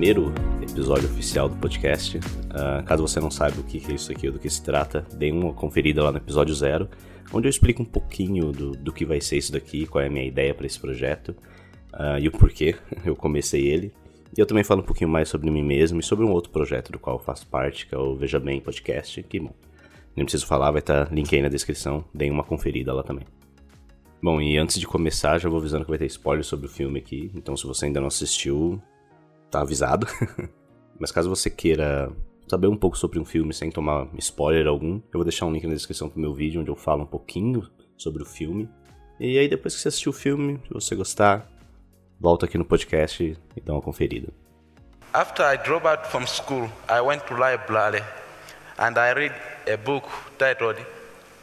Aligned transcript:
primeiro 0.00 0.32
episódio 0.62 1.10
oficial 1.10 1.46
do 1.46 1.56
podcast. 1.56 2.16
Uh, 2.16 2.82
caso 2.86 3.06
você 3.06 3.20
não 3.20 3.30
saiba 3.30 3.60
o 3.60 3.62
que 3.62 3.76
é 3.86 3.94
isso 3.94 4.10
aqui 4.10 4.28
ou 4.28 4.32
do 4.32 4.38
que 4.38 4.48
se 4.48 4.62
trata, 4.62 5.06
dê 5.12 5.30
uma 5.30 5.52
conferida 5.52 6.02
lá 6.02 6.10
no 6.10 6.16
episódio 6.16 6.54
zero, 6.54 6.88
onde 7.34 7.46
eu 7.46 7.50
explico 7.50 7.82
um 7.82 7.84
pouquinho 7.84 8.50
do, 8.50 8.70
do 8.70 8.94
que 8.94 9.04
vai 9.04 9.20
ser 9.20 9.36
isso 9.36 9.52
daqui, 9.52 9.84
qual 9.84 10.02
é 10.02 10.06
a 10.06 10.10
minha 10.10 10.24
ideia 10.24 10.54
para 10.54 10.64
esse 10.64 10.80
projeto 10.80 11.36
uh, 11.92 12.18
e 12.18 12.26
o 12.28 12.32
porquê 12.32 12.76
eu 13.04 13.14
comecei 13.14 13.66
ele. 13.66 13.92
E 14.34 14.40
eu 14.40 14.46
também 14.46 14.64
falo 14.64 14.80
um 14.80 14.84
pouquinho 14.86 15.10
mais 15.10 15.28
sobre 15.28 15.50
mim 15.50 15.62
mesmo 15.62 16.00
e 16.00 16.02
sobre 16.02 16.24
um 16.24 16.30
outro 16.30 16.50
projeto 16.50 16.90
do 16.90 16.98
qual 16.98 17.16
eu 17.16 17.22
faço 17.22 17.46
parte, 17.46 17.86
que 17.86 17.94
é 17.94 17.98
o 17.98 18.16
Veja 18.16 18.40
Bem 18.40 18.58
Podcast, 18.58 19.22
que, 19.24 19.38
bom, 19.38 19.52
nem 20.16 20.24
preciso 20.24 20.46
falar, 20.46 20.70
vai 20.70 20.80
estar 20.80 21.12
link 21.12 21.36
aí 21.36 21.42
na 21.42 21.50
descrição, 21.50 22.06
deem 22.14 22.30
uma 22.30 22.42
conferida 22.42 22.94
lá 22.94 23.02
também. 23.02 23.26
Bom, 24.22 24.40
e 24.40 24.56
antes 24.56 24.80
de 24.80 24.86
começar, 24.86 25.36
já 25.36 25.50
vou 25.50 25.58
avisando 25.58 25.84
que 25.84 25.90
vai 25.90 25.98
ter 25.98 26.06
spoiler 26.06 26.42
sobre 26.42 26.64
o 26.64 26.70
filme 26.70 26.98
aqui, 26.98 27.30
então 27.34 27.54
se 27.54 27.66
você 27.66 27.84
ainda 27.84 28.00
não 28.00 28.08
assistiu, 28.08 28.80
tá 29.50 29.60
avisado. 29.60 30.06
Mas 30.98 31.10
caso 31.10 31.28
você 31.28 31.50
queira 31.50 32.10
saber 32.48 32.66
um 32.66 32.76
pouco 32.76 32.98
sobre 32.98 33.18
um 33.18 33.24
filme 33.24 33.54
sem 33.54 33.70
tomar 33.70 34.08
spoiler 34.18 34.66
algum, 34.66 34.96
eu 34.96 35.14
vou 35.14 35.24
deixar 35.24 35.46
um 35.46 35.52
link 35.52 35.66
na 35.66 35.74
descrição 35.74 36.08
pro 36.08 36.20
meu 36.20 36.34
vídeo 36.34 36.60
onde 36.60 36.70
eu 36.70 36.76
falo 36.76 37.02
um 37.02 37.06
pouquinho 37.06 37.68
sobre 37.96 38.22
o 38.22 38.26
filme. 38.26 38.68
E 39.18 39.38
aí 39.38 39.48
depois 39.48 39.74
que 39.74 39.80
você 39.80 39.88
assistir 39.88 40.08
o 40.08 40.12
filme, 40.12 40.60
se 40.66 40.72
você 40.72 40.94
gostar, 40.94 41.46
volta 42.18 42.46
aqui 42.46 42.58
no 42.58 42.64
podcast 42.64 43.22
e 43.56 43.60
dá 43.60 43.72
uma 43.72 43.82
conferida. 43.82 44.28
After 45.12 45.44
I 45.44 45.56
dropped 45.56 45.88
out 45.88 46.06
from 46.08 46.26
school, 46.26 46.70
I 46.88 47.00
went 47.00 47.24
to 47.26 47.34
library 47.34 48.02
and 48.78 48.98
I 48.98 49.12
read 49.12 49.34
a 49.72 49.76
book 49.76 50.08
titled 50.38 50.78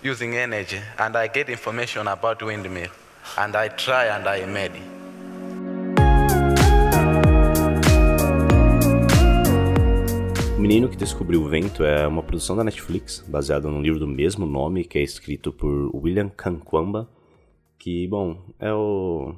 Using 0.03 0.35
Energy 0.35 0.81
and 0.97 1.17
I 1.17 1.27
get 1.27 1.49
information 1.49 2.07
about 2.07 2.43
windmill 2.43 2.91
and 3.37 3.55
I 3.55 3.69
try 3.69 4.09
and 4.09 4.27
I 4.27 4.45
made. 4.45 4.96
Menino 10.67 10.89
que 10.89 10.97
Descobriu 10.97 11.41
o 11.43 11.47
Vento 11.47 11.81
é 11.81 12.05
uma 12.05 12.21
produção 12.21 12.53
da 12.53 12.61
Netflix, 12.61 13.23
baseada 13.25 13.69
num 13.69 13.81
livro 13.81 14.01
do 14.01 14.05
mesmo 14.05 14.45
nome, 14.45 14.83
que 14.83 14.99
é 14.99 15.01
escrito 15.01 15.49
por 15.49 15.95
William 15.95 16.27
Kankwamba, 16.27 17.09
que, 17.79 18.05
bom, 18.05 18.43
é 18.59 18.73
o 18.73 19.33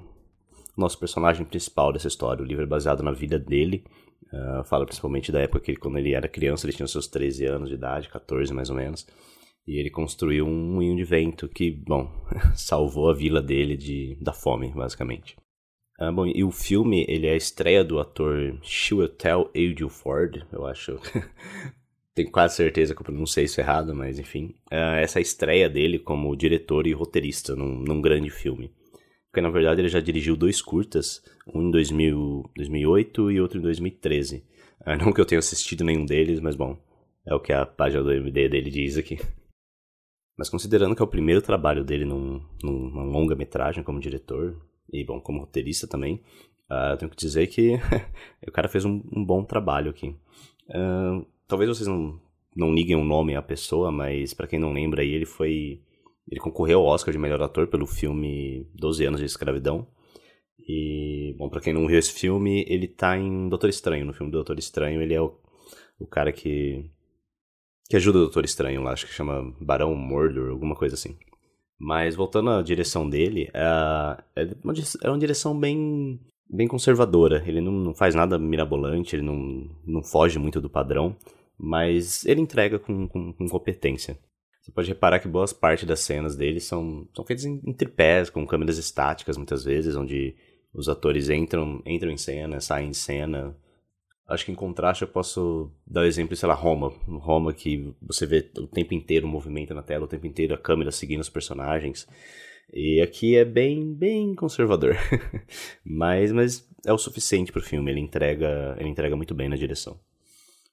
nosso 0.75 0.97
personagem 0.97 1.45
principal 1.45 1.93
dessa 1.93 2.07
história. 2.07 2.41
O 2.41 2.47
livro 2.47 2.63
é 2.63 2.65
baseado 2.65 3.03
na 3.03 3.11
vida 3.11 3.37
dele, 3.37 3.83
uh, 4.33 4.63
fala 4.63 4.87
principalmente 4.87 5.31
da 5.31 5.39
época 5.39 5.59
que 5.59 5.69
ele, 5.69 5.77
quando 5.77 5.99
ele 5.99 6.15
era 6.15 6.27
criança, 6.27 6.65
ele 6.65 6.75
tinha 6.75 6.87
seus 6.87 7.07
13 7.07 7.45
anos 7.45 7.69
de 7.69 7.75
idade, 7.75 8.09
14 8.09 8.51
mais 8.51 8.71
ou 8.71 8.75
menos, 8.75 9.05
e 9.67 9.77
ele 9.77 9.91
construiu 9.91 10.47
um 10.47 10.73
moinho 10.73 10.95
de 10.95 11.03
vento 11.03 11.47
que, 11.47 11.69
bom, 11.69 12.11
salvou 12.57 13.07
a 13.07 13.13
vila 13.13 13.39
dele 13.39 13.77
de, 13.77 14.17
da 14.19 14.33
fome, 14.33 14.71
basicamente. 14.71 15.37
Ah, 16.01 16.13
bom, 16.13 16.25
e 16.25 16.45
o 16.45 16.49
filme, 16.49 17.05
ele 17.09 17.27
é 17.27 17.33
a 17.33 17.35
estreia 17.35 17.83
do 17.83 17.99
ator 17.99 18.57
Chiwetel 18.61 19.51
Ejiofor, 19.53 20.31
eu 20.49 20.65
acho. 20.65 20.97
Tenho 22.15 22.31
quase 22.31 22.55
certeza 22.55 22.95
que 22.95 23.01
eu 23.01 23.05
pronunciei 23.05 23.43
isso 23.43 23.59
errado, 23.59 23.93
mas 23.93 24.17
enfim. 24.17 24.55
Uh, 24.71 24.95
essa 24.95 25.19
é 25.19 25.21
estreia 25.21 25.69
dele 25.69 25.99
como 25.99 26.33
diretor 26.37 26.87
e 26.87 26.93
roteirista 26.93 27.53
num, 27.53 27.81
num, 27.81 27.99
grande 27.99 28.29
filme. 28.29 28.71
Porque 29.29 29.41
na 29.41 29.49
verdade 29.49 29.81
ele 29.81 29.89
já 29.89 29.99
dirigiu 29.99 30.37
dois 30.37 30.61
curtas, 30.61 31.21
um 31.53 31.63
em 31.63 31.71
2000, 31.71 32.49
2008 32.55 33.31
e 33.31 33.41
outro 33.41 33.59
em 33.59 33.61
2013. 33.61 34.37
Uh, 34.37 34.43
ah, 34.85 34.95
não 34.95 35.11
que 35.11 35.19
eu 35.19 35.25
tenha 35.25 35.39
assistido 35.39 35.83
nenhum 35.83 36.05
deles, 36.05 36.39
mas 36.39 36.55
bom, 36.55 36.81
é 37.25 37.35
o 37.35 37.41
que 37.41 37.51
a 37.51 37.65
página 37.65 38.01
do 38.01 38.13
MD 38.13 38.47
dele 38.47 38.71
diz 38.71 38.97
aqui. 38.97 39.19
Mas 40.37 40.49
considerando 40.49 40.95
que 40.95 41.01
é 41.01 41.05
o 41.05 41.09
primeiro 41.09 41.41
trabalho 41.41 41.83
dele 41.83 42.05
num, 42.05 42.41
numa 42.63 43.03
longa-metragem 43.03 43.83
como 43.83 43.99
diretor, 43.99 44.55
e 44.91 45.03
bom, 45.03 45.19
como 45.19 45.39
roteirista 45.39 45.87
também, 45.87 46.21
uh, 46.69 46.97
tenho 46.97 47.11
que 47.11 47.17
dizer 47.17 47.47
que 47.47 47.79
o 48.47 48.51
cara 48.51 48.67
fez 48.67 48.85
um, 48.85 49.01
um 49.11 49.23
bom 49.23 49.43
trabalho 49.43 49.91
aqui. 49.91 50.15
Uh, 50.69 51.25
talvez 51.47 51.69
vocês 51.69 51.87
não, 51.87 52.19
não 52.55 52.73
liguem 52.73 52.95
o 52.95 53.03
nome 53.03 53.35
à 53.35 53.41
pessoa, 53.41 53.91
mas 53.91 54.33
para 54.33 54.47
quem 54.47 54.59
não 54.59 54.73
lembra 54.73 55.01
aí, 55.01 55.13
ele 55.13 55.25
foi. 55.25 55.81
Ele 56.29 56.39
concorreu 56.39 56.79
ao 56.79 56.85
Oscar 56.85 57.11
de 57.11 57.17
melhor 57.17 57.41
ator 57.41 57.67
pelo 57.67 57.87
filme 57.87 58.67
12 58.75 59.05
anos 59.05 59.19
de 59.19 59.25
escravidão. 59.25 59.87
E, 60.59 61.33
bom, 61.39 61.49
pra 61.49 61.59
quem 61.59 61.73
não 61.73 61.87
viu 61.87 61.97
esse 61.97 62.13
filme, 62.13 62.63
ele 62.67 62.87
tá 62.87 63.17
em 63.17 63.49
Doutor 63.49 63.69
Estranho. 63.69 64.05
No 64.05 64.13
filme 64.13 64.31
do 64.31 64.35
Doutor 64.35 64.59
Estranho, 64.59 65.01
ele 65.01 65.15
é 65.15 65.21
o, 65.21 65.35
o 65.99 66.05
cara 66.05 66.31
que. 66.31 66.85
que 67.89 67.95
ajuda 67.95 68.19
o 68.19 68.21
Doutor 68.21 68.45
Estranho 68.45 68.83
lá, 68.83 68.91
acho 68.91 69.07
que 69.07 69.13
chama 69.13 69.55
Barão 69.59 69.95
Mordor, 69.95 70.51
alguma 70.51 70.75
coisa 70.75 70.93
assim. 70.93 71.17
Mas 71.79 72.15
voltando 72.15 72.49
à 72.49 72.61
direção 72.61 73.09
dele, 73.09 73.49
é, 73.53 74.17
é, 74.35 74.47
uma, 74.63 74.73
é 75.03 75.09
uma 75.09 75.17
direção 75.17 75.57
bem, 75.57 76.19
bem 76.49 76.67
conservadora. 76.67 77.41
Ele 77.47 77.61
não, 77.61 77.71
não 77.71 77.93
faz 77.95 78.13
nada 78.13 78.37
mirabolante, 78.37 79.15
ele 79.15 79.23
não, 79.23 79.69
não 79.87 80.03
foge 80.03 80.37
muito 80.37 80.59
do 80.59 80.69
padrão, 80.69 81.15
mas 81.57 82.25
ele 82.25 82.41
entrega 82.41 82.77
com, 82.77 83.07
com, 83.07 83.31
com 83.31 83.47
competência. 83.47 84.19
Você 84.61 84.71
pode 84.71 84.89
reparar 84.89 85.19
que 85.19 85.27
boas 85.27 85.53
parte 85.53 85.85
das 85.85 86.01
cenas 86.01 86.35
dele 86.35 86.59
são, 86.59 87.07
são 87.15 87.25
feitas 87.25 87.45
em, 87.45 87.61
em 87.65 87.73
tripés, 87.73 88.29
com 88.29 88.45
câmeras 88.45 88.77
estáticas 88.77 89.37
muitas 89.37 89.63
vezes, 89.63 89.95
onde 89.95 90.35
os 90.73 90.89
atores 90.89 91.29
entram, 91.29 91.81
entram 91.85 92.11
em 92.11 92.17
cena, 92.17 92.59
saem 92.59 92.89
em 92.89 92.93
cena, 92.93 93.55
Acho 94.29 94.45
que 94.45 94.51
em 94.51 94.55
contraste 94.55 95.01
eu 95.01 95.07
posso 95.07 95.71
dar 95.87 96.01
o 96.01 96.05
exemplo, 96.05 96.35
sei 96.35 96.47
lá, 96.47 96.53
Roma. 96.53 96.93
Roma 97.07 97.51
que 97.51 97.91
você 97.99 98.27
vê 98.27 98.47
o 98.57 98.67
tempo 98.67 98.93
inteiro 98.93 99.25
o 99.25 99.29
movimento 99.29 99.73
na 99.73 99.81
tela, 99.81 100.05
o 100.05 100.07
tempo 100.07 100.27
inteiro 100.27 100.53
a 100.53 100.57
câmera 100.57 100.91
seguindo 100.91 101.21
os 101.21 101.29
personagens. 101.29 102.07
E 102.71 103.01
aqui 103.01 103.35
é 103.35 103.43
bem, 103.43 103.91
bem 103.91 104.35
conservador. 104.35 104.95
mas, 105.83 106.31
mas 106.31 106.69
é 106.85 106.93
o 106.93 106.97
suficiente 106.99 107.51
pro 107.51 107.59
filme, 107.59 107.89
ele 107.89 107.99
entrega, 107.99 108.75
ele 108.79 108.89
entrega 108.89 109.15
muito 109.15 109.33
bem 109.33 109.49
na 109.49 109.55
direção. 109.55 109.99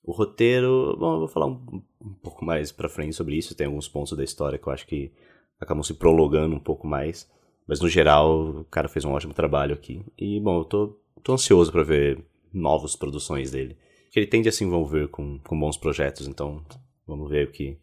O 0.05 0.13
roteiro, 0.13 0.95
bom, 0.99 1.15
eu 1.15 1.19
vou 1.21 1.29
falar 1.29 1.47
um, 1.47 1.83
um 2.01 2.13
pouco 2.23 2.45
mais 2.45 2.71
pra 2.71 2.91
frente 2.91 3.17
sobre 3.17 3.37
isso, 3.37 3.55
tem 3.55 3.67
alguns 3.67 3.89
pontos 3.89 4.17
da 4.17 4.23
história 4.23 4.59
que 4.59 4.67
eu 4.67 4.73
acho 4.73 4.87
que 4.87 5.11
acabam 5.59 5.83
se 5.83 5.95
prolongando 5.95 6.55
um 6.55 6.61
pouco 6.61 6.87
mais. 6.87 7.27
Mas 7.67 7.81
no 7.81 7.89
geral, 7.89 8.61
o 8.61 8.65
cara 8.65 8.87
fez 8.87 9.05
um 9.07 9.13
ótimo 9.13 9.33
trabalho 9.33 9.75
aqui. 9.75 10.05
E, 10.17 10.39
bom, 10.39 10.61
eu 10.61 10.65
tô, 10.65 11.01
tô 11.23 11.33
ansioso 11.33 11.73
para 11.73 11.83
ver 11.83 12.23
novas 12.57 12.97
produções 12.97 13.51
dele. 13.51 13.77
Que 14.11 14.19
ele 14.19 14.27
tende 14.27 14.49
a 14.49 14.53
se 14.53 14.65
envolver 14.65 15.09
com, 15.09 15.39
com 15.41 15.59
bons 15.59 15.77
projetos, 15.77 16.27
então 16.27 16.65
vamos 17.07 17.31
ver 17.31 17.49
o 17.49 17.51
que, 17.51 17.77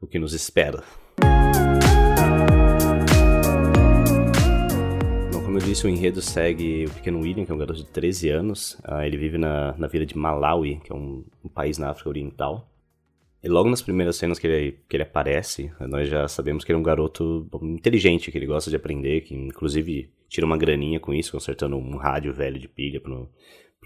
o 0.00 0.06
que 0.06 0.18
nos 0.18 0.32
espera. 0.32 0.82
Bom, 5.32 5.42
como 5.42 5.58
eu 5.58 5.62
disse, 5.62 5.86
o 5.86 5.90
enredo 5.90 6.22
segue 6.22 6.86
o 6.86 6.90
pequeno 6.90 7.20
William, 7.20 7.44
que 7.44 7.52
é 7.52 7.54
um 7.54 7.58
garoto 7.58 7.80
de 7.80 7.86
13 7.86 8.30
anos. 8.30 8.74
Uh, 8.88 9.02
ele 9.02 9.18
vive 9.18 9.36
na, 9.36 9.76
na 9.76 9.86
vila 9.86 10.06
de 10.06 10.16
Malawi, 10.16 10.80
que 10.82 10.90
é 10.90 10.94
um, 10.94 11.22
um 11.44 11.48
país 11.48 11.76
na 11.76 11.90
África 11.90 12.08
Oriental. 12.08 12.66
E 13.46 13.48
logo 13.48 13.70
nas 13.70 13.80
primeiras 13.80 14.16
cenas 14.16 14.40
que 14.40 14.46
ele, 14.48 14.72
que 14.88 14.96
ele 14.96 15.04
aparece, 15.04 15.72
nós 15.78 16.08
já 16.08 16.26
sabemos 16.26 16.64
que 16.64 16.72
ele 16.72 16.78
é 16.78 16.80
um 16.80 16.82
garoto 16.82 17.48
inteligente, 17.62 18.32
que 18.32 18.36
ele 18.36 18.44
gosta 18.44 18.68
de 18.68 18.74
aprender, 18.74 19.20
que 19.20 19.36
inclusive 19.36 20.12
tira 20.28 20.44
uma 20.44 20.58
graninha 20.58 20.98
com 20.98 21.14
isso, 21.14 21.30
consertando 21.30 21.76
um 21.76 21.96
rádio 21.96 22.34
velho 22.34 22.58
de 22.58 22.66
pilha 22.66 23.00
para 23.00 23.14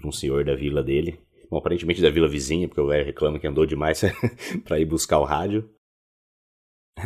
um 0.03 0.11
senhor 0.11 0.43
da 0.43 0.55
vila 0.55 0.81
dele. 0.81 1.19
Bom, 1.47 1.57
aparentemente 1.57 2.01
da 2.01 2.09
vila 2.09 2.27
vizinha, 2.27 2.67
porque 2.67 2.81
o 2.81 2.87
velho 2.87 3.05
reclama 3.05 3.37
que 3.37 3.45
andou 3.45 3.63
demais 3.67 4.01
para 4.65 4.79
ir 4.79 4.85
buscar 4.85 5.19
o 5.19 5.25
rádio. 5.25 5.69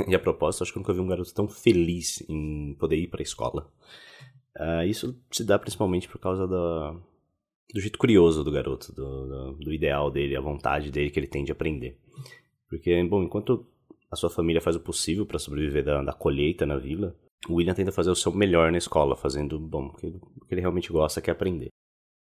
E 0.07 0.15
a 0.15 0.19
propósito, 0.19 0.63
acho 0.63 0.71
que 0.71 0.77
eu 0.77 0.81
nunca 0.81 0.93
vi 0.93 1.01
um 1.01 1.07
garoto 1.07 1.33
tão 1.33 1.49
feliz 1.49 2.23
em 2.29 2.73
poder 2.79 2.95
ir 2.95 3.07
para 3.07 3.19
a 3.19 3.23
escola. 3.23 3.69
Uh, 4.57 4.85
isso 4.87 5.21
se 5.29 5.43
dá 5.43 5.59
principalmente 5.59 6.07
por 6.07 6.19
causa 6.19 6.47
do, 6.47 7.01
do 7.73 7.81
jeito 7.81 7.99
curioso 7.99 8.45
do 8.45 8.51
garoto, 8.51 8.93
do, 8.93 9.27
do, 9.27 9.51
do, 9.55 9.73
ideal 9.73 10.09
dele, 10.09 10.37
a 10.37 10.41
vontade 10.41 10.89
dele 10.89 11.09
que 11.09 11.19
ele 11.19 11.27
tem 11.27 11.43
de 11.43 11.51
aprender. 11.51 11.99
Porque, 12.69 13.03
bom, 13.03 13.23
enquanto 13.23 13.65
a 14.11 14.15
sua 14.15 14.29
família 14.29 14.61
faz 14.61 14.75
o 14.75 14.79
possível 14.79 15.25
para 15.25 15.39
sobreviver 15.39 15.83
da, 15.83 16.01
da, 16.01 16.13
colheita 16.13 16.65
na 16.65 16.77
vila, 16.77 17.15
o 17.49 17.55
William 17.55 17.73
tenta 17.73 17.91
fazer 17.91 18.09
o 18.09 18.15
seu 18.15 18.31
melhor 18.31 18.71
na 18.71 18.77
escola, 18.77 19.15
fazendo, 19.15 19.59
bom, 19.59 19.87
o 19.87 19.93
que, 19.93 20.07
o 20.07 20.45
que 20.45 20.53
ele 20.53 20.61
realmente 20.61 20.91
gosta, 20.91 21.21
que 21.21 21.29
é 21.29 21.33
aprender. 21.33 21.69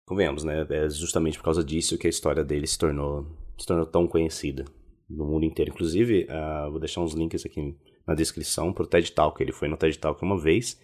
Convenhamos, 0.06 0.44
né? 0.44 0.66
É 0.70 0.90
justamente 0.90 1.38
por 1.38 1.46
causa 1.46 1.64
disso 1.64 1.98
que 1.98 2.08
a 2.08 2.10
história 2.10 2.44
dele 2.44 2.68
se 2.68 2.78
tornou, 2.78 3.26
se 3.58 3.66
tornou 3.66 3.86
tão 3.86 4.06
conhecida 4.06 4.66
no 5.10 5.26
mundo 5.26 5.46
inteiro. 5.46 5.72
Inclusive, 5.72 6.26
uh, 6.26 6.70
vou 6.70 6.80
deixar 6.80 7.02
uns 7.02 7.14
links 7.14 7.46
aqui 7.46 7.78
na 8.06 8.14
descrição 8.14 8.74
pro 8.74 8.86
TED 8.86 9.12
Talk. 9.14 9.42
Ele 9.42 9.54
foi 9.54 9.68
no 9.68 9.78
TED 9.78 9.98
Talk 9.98 10.22
uma 10.22 10.38
vez, 10.38 10.80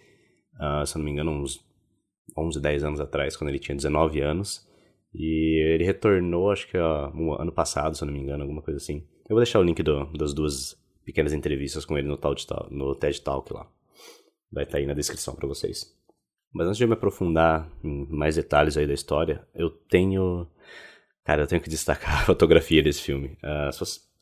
uh, 0.54 0.86
se 0.86 0.96
não 0.96 1.04
me 1.04 1.10
engano, 1.10 1.32
uns 1.32 1.62
11, 2.36 2.60
10 2.60 2.84
anos 2.84 3.00
atrás, 3.00 3.36
quando 3.36 3.50
ele 3.50 3.58
tinha 3.58 3.76
19 3.76 4.20
anos. 4.20 4.66
E 5.12 5.74
ele 5.74 5.84
retornou, 5.84 6.50
acho 6.50 6.68
que 6.68 6.78
uh, 6.78 7.10
um 7.14 7.34
ano 7.34 7.52
passado, 7.52 7.96
se 7.96 8.04
não 8.04 8.12
me 8.12 8.20
engano, 8.20 8.42
alguma 8.42 8.62
coisa 8.62 8.78
assim. 8.78 9.06
Eu 9.30 9.34
vou 9.34 9.44
deixar 9.44 9.60
o 9.60 9.62
link 9.62 9.80
do, 9.80 10.06
das 10.06 10.34
duas 10.34 10.76
pequenas 11.04 11.32
entrevistas 11.32 11.84
com 11.84 11.96
ele 11.96 12.08
no, 12.08 12.16
TED 12.16 12.44
Talk, 12.48 12.74
no 12.74 12.96
TED 12.96 13.22
Talk 13.22 13.52
lá. 13.52 13.64
Vai 14.50 14.64
estar 14.64 14.72
tá 14.72 14.78
aí 14.78 14.86
na 14.86 14.92
descrição 14.92 15.36
para 15.36 15.46
vocês. 15.46 15.96
Mas 16.52 16.66
antes 16.66 16.78
de 16.78 16.82
eu 16.82 16.88
me 16.88 16.94
aprofundar 16.94 17.70
em 17.84 18.08
mais 18.10 18.34
detalhes 18.34 18.76
aí 18.76 18.88
da 18.88 18.92
história, 18.92 19.46
eu 19.54 19.70
tenho. 19.70 20.48
Cara, 21.24 21.42
eu 21.42 21.46
tenho 21.46 21.62
que 21.62 21.70
destacar 21.70 22.22
a 22.22 22.26
fotografia 22.26 22.82
desse 22.82 23.02
filme. 23.02 23.38
A 23.40 23.70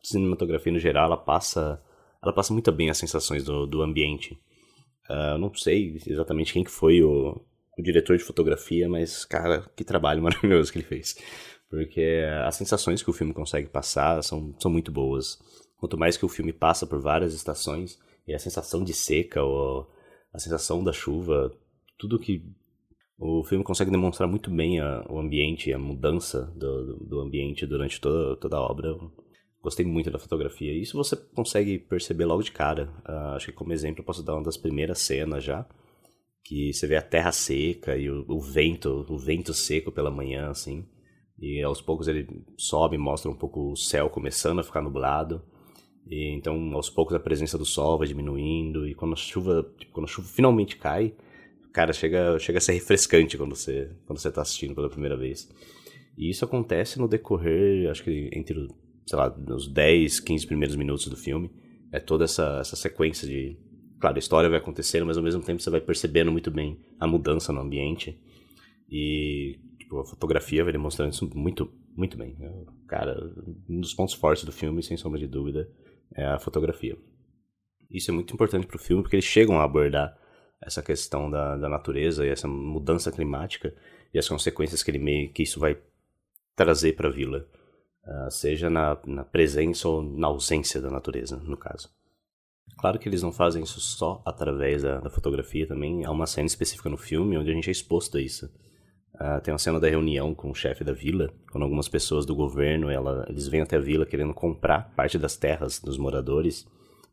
cinematografia 0.02 0.70
no 0.75 0.78
geral, 0.78 1.06
ela 1.06 1.16
passa. 1.16 1.82
Ela 2.22 2.34
passa 2.34 2.52
muito 2.52 2.70
bem 2.70 2.90
as 2.90 2.99
sensações 2.99 3.43
do, 3.43 3.66
do 3.66 3.81
ambiente. 3.81 4.38
Uh, 5.08 5.38
não 5.38 5.54
sei 5.54 5.96
exatamente 6.06 6.52
quem 6.52 6.62
que 6.64 6.70
foi 6.70 7.02
o, 7.02 7.40
o 7.78 7.82
diretor 7.82 8.19
de 8.19 8.25
fotografia, 8.25 8.87
mas, 8.90 9.25
cara, 9.25 9.64
que 9.75 9.84
trabalho 9.84 10.20
maravilhoso 10.22 10.70
que 10.70 10.81
ele 10.81 10.87
fez. 10.87 11.16
Porque 11.70 12.25
as 12.44 12.56
sensações 12.56 13.03
que 13.03 13.11
o 13.11 13.12
filme 13.12 13.32
consegue 13.32 13.69
passar 13.69 14.23
são, 14.23 14.55
são 14.59 14.70
muito 14.70 14.91
boas. 14.91 15.38
Quanto 15.79 15.99
mais 15.99 16.17
que 16.17 16.25
o 16.25 16.29
filme 16.29 16.53
passa 16.53 16.87
por 16.87 17.00
várias 17.00 17.35
estações, 17.35 17.99
e 18.26 18.35
a 18.35 18.38
sensação 18.38 18.85
de 18.85 18.93
seca, 18.93 19.43
ou 19.43 19.88
a 20.32 20.38
sensação 20.38 20.85
da 20.85 20.93
chuva, 20.93 21.50
tudo 21.99 22.19
que 22.19 22.44
o 23.19 23.43
filme 23.43 23.65
consegue 23.65 23.91
demonstrar 23.91 24.29
muito 24.29 24.50
bem 24.50 24.79
a, 24.81 25.05
o 25.09 25.19
ambiente, 25.19 25.73
a 25.73 25.79
mudança 25.79 26.53
do, 26.55 26.97
do 27.05 27.20
ambiente 27.20 27.67
durante 27.67 28.00
toda, 28.00 28.37
toda 28.37 28.56
a 28.56 28.61
obra. 28.61 28.97
Gostei 29.61 29.85
muito 29.85 30.11
da 30.11 30.19
fotografia. 30.19 30.73
Isso 30.73 30.97
você 30.97 31.17
consegue 31.17 31.79
perceber 31.79 32.26
logo 32.26 32.43
de 32.43 32.53
cara. 32.53 32.88
Uh, 33.09 33.35
acho 33.35 33.47
que 33.47 33.53
como 33.53 33.73
exemplo 33.73 34.03
eu 34.03 34.05
posso 34.05 34.23
dar 34.23 34.35
uma 34.35 34.44
das 34.44 34.56
primeiras 34.56 35.00
cenas 35.00 35.43
já, 35.43 35.67
que 36.44 36.73
você 36.73 36.87
vê 36.87 36.97
a 36.97 37.03
terra 37.03 37.32
seca 37.32 37.97
e 37.97 38.09
o, 38.09 38.25
o 38.29 38.41
vento, 38.41 39.05
o 39.09 39.19
vento 39.19 39.53
seco 39.53 39.91
pela 39.91 40.11
manhã, 40.11 40.50
assim. 40.50 40.87
E 41.40 41.62
aos 41.62 41.81
poucos 41.81 42.08
ele 42.08 42.29
sobe, 42.56 42.99
mostra 42.99 43.31
um 43.31 43.35
pouco 43.35 43.73
o 43.73 43.76
céu 43.76 44.11
começando 44.11 44.58
a 44.58 44.64
ficar 44.64 44.82
nublado. 44.82 45.43
E 46.06 46.35
então, 46.35 46.73
aos 46.75 46.88
poucos 46.90 47.14
a 47.14 47.20
presença 47.20 47.56
do 47.56 47.64
sol 47.64 47.99
vai 47.99 48.08
diminuindo 48.08 48.88
e 48.88 48.94
quando 48.94 49.12
a 49.12 49.17
chuva, 49.17 49.70
tipo, 49.79 49.93
quando 49.93 50.06
a 50.06 50.08
chuva 50.08 50.26
finalmente 50.26 50.76
cai, 50.76 51.14
cara, 51.73 51.93
chega, 51.93 52.38
chega 52.38 52.58
a 52.58 52.61
ser 52.61 52.73
refrescante 52.73 53.37
quando 53.37 53.55
você, 53.55 53.90
quando 54.06 54.19
você 54.19 54.32
tá 54.32 54.43
assistindo 54.43 54.75
pela 54.75 54.88
primeira 54.88 55.17
vez. 55.17 55.49
E 56.17 56.29
isso 56.29 56.44
acontece 56.44 56.99
no 56.99 57.06
decorrer, 57.06 57.88
acho 57.88 58.02
que 58.02 58.29
entre, 58.32 58.67
sei 59.06 59.17
lá, 59.17 59.32
os 59.50 59.69
10, 59.69 60.19
15 60.19 60.46
primeiros 60.46 60.75
minutos 60.75 61.06
do 61.06 61.17
filme. 61.17 61.50
É 61.93 62.00
toda 62.00 62.25
essa, 62.25 62.58
essa 62.61 62.75
sequência 62.75 63.26
de. 63.26 63.56
Claro, 64.00 64.17
a 64.17 64.19
história 64.19 64.50
vai 64.50 64.58
acontecendo, 64.58 65.06
mas 65.06 65.17
ao 65.17 65.23
mesmo 65.23 65.43
tempo 65.43 65.62
você 65.62 65.70
vai 65.70 65.81
percebendo 65.81 66.31
muito 66.32 66.50
bem 66.50 66.79
a 66.99 67.06
mudança 67.06 67.52
no 67.52 67.61
ambiente. 67.61 68.19
E 68.88 69.58
tipo, 69.79 70.00
a 70.00 70.05
fotografia 70.05 70.62
vai 70.62 70.73
demonstrando 70.73 71.12
isso 71.12 71.31
muito, 71.35 71.73
muito 71.96 72.17
bem. 72.17 72.37
Cara, 72.87 73.17
um 73.69 73.81
dos 73.81 73.94
pontos 73.94 74.14
fortes 74.14 74.44
do 74.44 74.52
filme, 74.52 74.82
sem 74.82 74.96
sombra 74.96 75.19
de 75.19 75.26
dúvida, 75.26 75.69
é 76.14 76.25
a 76.25 76.38
fotografia. 76.38 76.96
Isso 77.90 78.11
é 78.11 78.14
muito 78.14 78.35
importante 78.35 78.67
para 78.67 78.76
o 78.76 78.81
filme 78.81 79.02
porque 79.02 79.17
eles 79.17 79.25
chegam 79.25 79.58
a 79.58 79.64
abordar 79.64 80.17
essa 80.61 80.82
questão 80.82 81.31
da, 81.31 81.56
da 81.56 81.69
natureza 81.69 82.26
e 82.26 82.29
essa 82.29 82.49
mudança 82.49 83.12
climática 83.12 83.75
e 84.12 84.19
as 84.19 84.29
consequências 84.29 84.82
que 84.82 84.90
ele 84.90 84.99
meio 84.99 85.32
que 85.32 85.43
isso 85.43 85.61
vai 85.61 85.79
trazer 86.55 86.94
para 86.94 87.08
a 87.08 87.12
vila, 87.12 87.46
uh, 88.05 88.31
seja 88.31 88.69
na, 88.69 88.99
na 89.06 89.25
presença 89.25 89.88
ou 89.88 90.02
na 90.02 90.26
ausência 90.26 90.81
da 90.81 90.90
natureza, 90.90 91.37
no 91.37 91.56
caso. 91.56 91.88
Claro 92.76 92.99
que 92.99 93.08
eles 93.08 93.23
não 93.23 93.32
fazem 93.32 93.62
isso 93.62 93.81
só 93.81 94.23
através 94.25 94.82
da, 94.82 95.00
da, 95.00 95.11
fotografia 95.11 95.67
também. 95.67 96.05
Há 96.05 96.11
uma 96.11 96.26
cena 96.26 96.46
específica 96.46 96.88
no 96.88 96.96
filme 96.96 97.38
onde 97.38 97.50
a 97.50 97.55
gente 97.55 97.69
é 97.69 97.73
exposto 97.73 98.19
a 98.19 98.20
isso. 98.20 98.50
Uh, 99.14 99.40
tem 99.43 99.52
uma 99.52 99.58
cena 99.58 99.81
da 99.81 99.88
reunião 99.88 100.32
com 100.34 100.50
o 100.50 100.55
chefe 100.55 100.84
da 100.84 100.93
vila, 100.93 101.31
quando 101.50 101.64
algumas 101.64 101.88
pessoas 101.88 102.25
do 102.25 102.37
governo 102.37 102.88
ela, 102.88 103.26
eles 103.28 103.49
vêm 103.49 103.62
até 103.62 103.76
a 103.76 103.81
vila 103.81 104.06
querendo 104.06 104.32
comprar 104.32 104.93
parte 104.94 105.19
das 105.19 105.37
terras 105.37 105.81
dos 105.81 105.99
moradores 105.99 106.66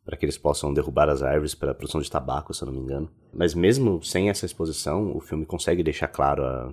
para 0.04 0.16
que 0.16 0.24
eles 0.24 0.38
possam 0.38 0.72
derrubar 0.72 1.08
as 1.08 1.20
árvores 1.20 1.52
para 1.52 1.72
a 1.72 1.74
produção 1.74 2.00
de 2.00 2.08
tabaco, 2.08 2.54
se 2.54 2.62
eu 2.62 2.66
não 2.66 2.74
me 2.74 2.78
engano. 2.78 3.10
Mas 3.34 3.54
mesmo 3.54 4.00
sem 4.04 4.30
essa 4.30 4.46
exposição, 4.46 5.16
o 5.16 5.20
filme 5.20 5.44
consegue 5.44 5.82
deixar 5.82 6.06
claro 6.06 6.44
a, 6.44 6.72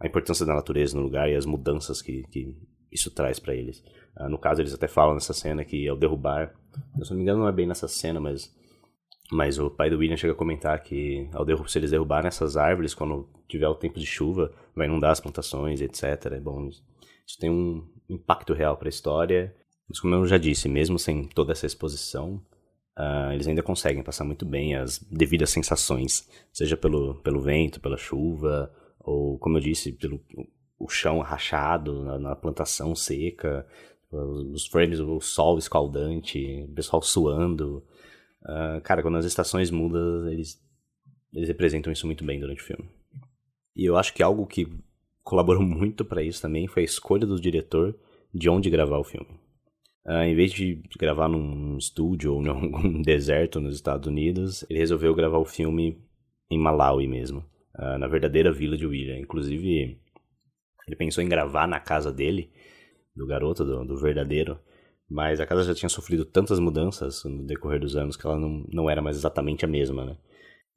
a 0.00 0.06
importância 0.06 0.44
da 0.44 0.54
natureza 0.54 0.94
no 0.94 1.02
lugar 1.02 1.30
e 1.30 1.34
as 1.34 1.46
mudanças 1.46 2.02
que, 2.02 2.22
que 2.24 2.54
isso 2.92 3.10
traz 3.10 3.38
para 3.38 3.54
eles. 3.54 3.82
Uh, 4.14 4.28
no 4.28 4.36
caso, 4.36 4.60
eles 4.60 4.74
até 4.74 4.86
falam 4.86 5.14
nessa 5.14 5.32
cena 5.32 5.64
que 5.64 5.88
ao 5.88 5.96
derrubar, 5.96 6.54
se 7.02 7.10
não 7.10 7.16
me 7.16 7.22
engano 7.22 7.40
não 7.40 7.48
é 7.48 7.52
bem 7.52 7.66
nessa 7.66 7.88
cena, 7.88 8.20
mas 8.20 8.54
mas 9.34 9.58
o 9.58 9.68
pai 9.68 9.90
do 9.90 9.98
William 9.98 10.16
chega 10.16 10.32
a 10.32 10.36
comentar 10.36 10.80
que 10.80 11.28
ao 11.32 11.44
derrubar, 11.44 11.68
se 11.68 11.78
eles 11.78 11.90
derrubarem 11.90 12.28
essas 12.28 12.56
árvores 12.56 12.94
quando 12.94 13.28
tiver 13.48 13.66
o 13.66 13.74
tempo 13.74 13.98
de 13.98 14.06
chuva, 14.06 14.52
vai 14.76 14.86
inundar 14.86 15.10
as 15.10 15.18
plantações, 15.18 15.80
etc. 15.80 16.40
Bom, 16.40 16.68
isso 16.68 17.38
tem 17.40 17.50
um 17.50 17.84
impacto 18.08 18.52
real 18.52 18.76
para 18.76 18.86
a 18.86 18.90
história. 18.90 19.52
Mas 19.88 19.98
como 19.98 20.14
eu 20.14 20.24
já 20.24 20.38
disse, 20.38 20.68
mesmo 20.68 21.00
sem 21.00 21.24
toda 21.24 21.50
essa 21.50 21.66
exposição, 21.66 22.40
uh, 22.96 23.32
eles 23.32 23.48
ainda 23.48 23.62
conseguem 23.62 24.04
passar 24.04 24.24
muito 24.24 24.46
bem 24.46 24.76
as 24.76 24.98
devidas 24.98 25.50
sensações, 25.50 26.28
seja 26.52 26.76
pelo, 26.76 27.16
pelo 27.16 27.40
vento, 27.40 27.80
pela 27.80 27.96
chuva, 27.96 28.72
ou, 29.00 29.36
como 29.40 29.58
eu 29.58 29.60
disse, 29.60 29.92
pelo 29.92 30.20
o 30.78 30.88
chão 30.88 31.18
rachado 31.18 32.04
na, 32.04 32.18
na 32.18 32.36
plantação 32.36 32.94
seca, 32.94 33.66
os 34.12 34.66
frames, 34.66 35.00
o 35.00 35.20
sol 35.20 35.58
escaldante, 35.58 36.64
o 36.68 36.72
pessoal 36.72 37.02
suando. 37.02 37.84
Uh, 38.44 38.80
cara, 38.82 39.02
quando 39.02 39.16
as 39.16 39.24
estações 39.24 39.70
mudam, 39.70 40.28
eles, 40.28 40.60
eles 41.32 41.48
representam 41.48 41.92
isso 41.92 42.06
muito 42.06 42.24
bem 42.24 42.38
durante 42.38 42.62
o 42.62 42.64
filme. 42.64 42.88
E 43.74 43.84
eu 43.84 43.96
acho 43.96 44.12
que 44.12 44.22
algo 44.22 44.46
que 44.46 44.68
colaborou 45.22 45.62
muito 45.64 46.04
para 46.04 46.22
isso 46.22 46.42
também 46.42 46.66
foi 46.66 46.82
a 46.82 46.84
escolha 46.84 47.26
do 47.26 47.40
diretor 47.40 47.98
de 48.32 48.48
onde 48.48 48.70
gravar 48.70 48.98
o 48.98 49.04
filme. 49.04 49.28
Uh, 50.06 50.24
em 50.24 50.34
vez 50.34 50.52
de 50.52 50.82
gravar 50.98 51.28
num 51.28 51.78
estúdio 51.78 52.34
ou 52.34 52.44
algum 52.50 53.00
deserto 53.00 53.60
nos 53.60 53.74
Estados 53.74 54.06
Unidos, 54.06 54.64
ele 54.68 54.78
resolveu 54.78 55.14
gravar 55.14 55.38
o 55.38 55.46
filme 55.46 55.98
em 56.50 56.58
Malawi 56.58 57.06
mesmo, 57.06 57.42
uh, 57.76 57.98
na 57.98 58.06
verdadeira 58.06 58.52
vila 58.52 58.76
de 58.76 58.86
William. 58.86 59.18
Inclusive, 59.18 59.98
ele 60.86 60.96
pensou 60.96 61.24
em 61.24 61.28
gravar 61.28 61.66
na 61.66 61.80
casa 61.80 62.12
dele, 62.12 62.50
do 63.16 63.26
garoto, 63.26 63.64
do, 63.64 63.84
do 63.84 63.96
verdadeiro, 63.96 64.58
mas 65.08 65.40
a 65.40 65.46
casa 65.46 65.64
já 65.64 65.74
tinha 65.74 65.88
sofrido 65.88 66.24
tantas 66.24 66.58
mudanças 66.58 67.24
no 67.24 67.42
decorrer 67.44 67.80
dos 67.80 67.96
anos 67.96 68.16
que 68.16 68.26
ela 68.26 68.38
não, 68.38 68.64
não 68.72 68.90
era 68.90 69.02
mais 69.02 69.16
exatamente 69.16 69.64
a 69.64 69.68
mesma, 69.68 70.04
né? 70.04 70.16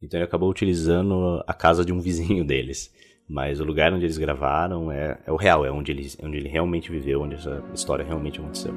Então 0.02 0.20
ele 0.20 0.26
acabou 0.26 0.50
utilizando 0.50 1.44
a 1.48 1.54
casa 1.54 1.84
de 1.84 1.92
um 1.92 2.00
vizinho 2.02 2.46
deles. 2.46 2.94
Mas 3.30 3.60
o 3.60 3.66
lugar 3.66 3.92
onde 3.92 4.06
eles 4.06 4.18
gravaram 4.18 4.90
é, 4.90 5.20
é 5.26 5.32
o 5.32 5.36
real, 5.36 5.66
é 5.66 5.72
onde 5.72 5.92
ele, 5.92 6.08
onde 6.24 6.38
ele 6.38 6.48
realmente 6.48 6.90
viveu, 6.90 7.22
onde 7.22 7.36
essa 7.36 7.62
história 7.74 8.06
realmente 8.06 8.40
aconteceu. 8.40 8.74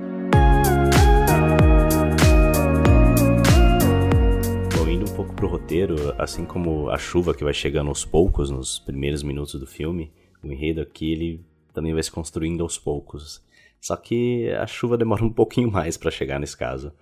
Bom, 4.76 4.88
indo 4.88 5.08
um 5.08 5.14
pouco 5.14 5.32
pro 5.34 5.46
roteiro, 5.46 5.94
assim 6.18 6.44
como 6.44 6.90
a 6.90 6.98
chuva 6.98 7.32
que 7.32 7.44
vai 7.44 7.54
chegando 7.54 7.88
aos 7.88 8.04
poucos 8.04 8.50
nos 8.50 8.80
primeiros 8.80 9.22
minutos 9.22 9.54
do 9.54 9.68
filme, 9.68 10.10
o 10.42 10.48
enredo 10.48 10.80
aqui 10.80 11.12
ele 11.12 11.44
também 11.72 11.94
vai 11.94 12.02
se 12.02 12.10
construindo 12.10 12.62
aos 12.62 12.76
poucos. 12.76 13.40
Só 13.80 13.96
que 13.96 14.50
a 14.50 14.66
chuva 14.66 14.98
demora 14.98 15.24
um 15.24 15.32
pouquinho 15.32 15.70
mais 15.72 15.96
para 15.96 16.10
chegar 16.10 16.38
nesse 16.38 16.56
caso. 16.56 16.92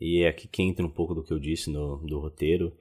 E 0.00 0.22
é 0.22 0.28
aqui 0.28 0.48
que 0.48 0.62
entra 0.62 0.84
um 0.84 0.90
pouco 0.90 1.14
do 1.14 1.22
que 1.22 1.32
eu 1.32 1.38
disse 1.38 1.70
no, 1.70 1.98
do 1.98 2.18
roteiro, 2.18 2.76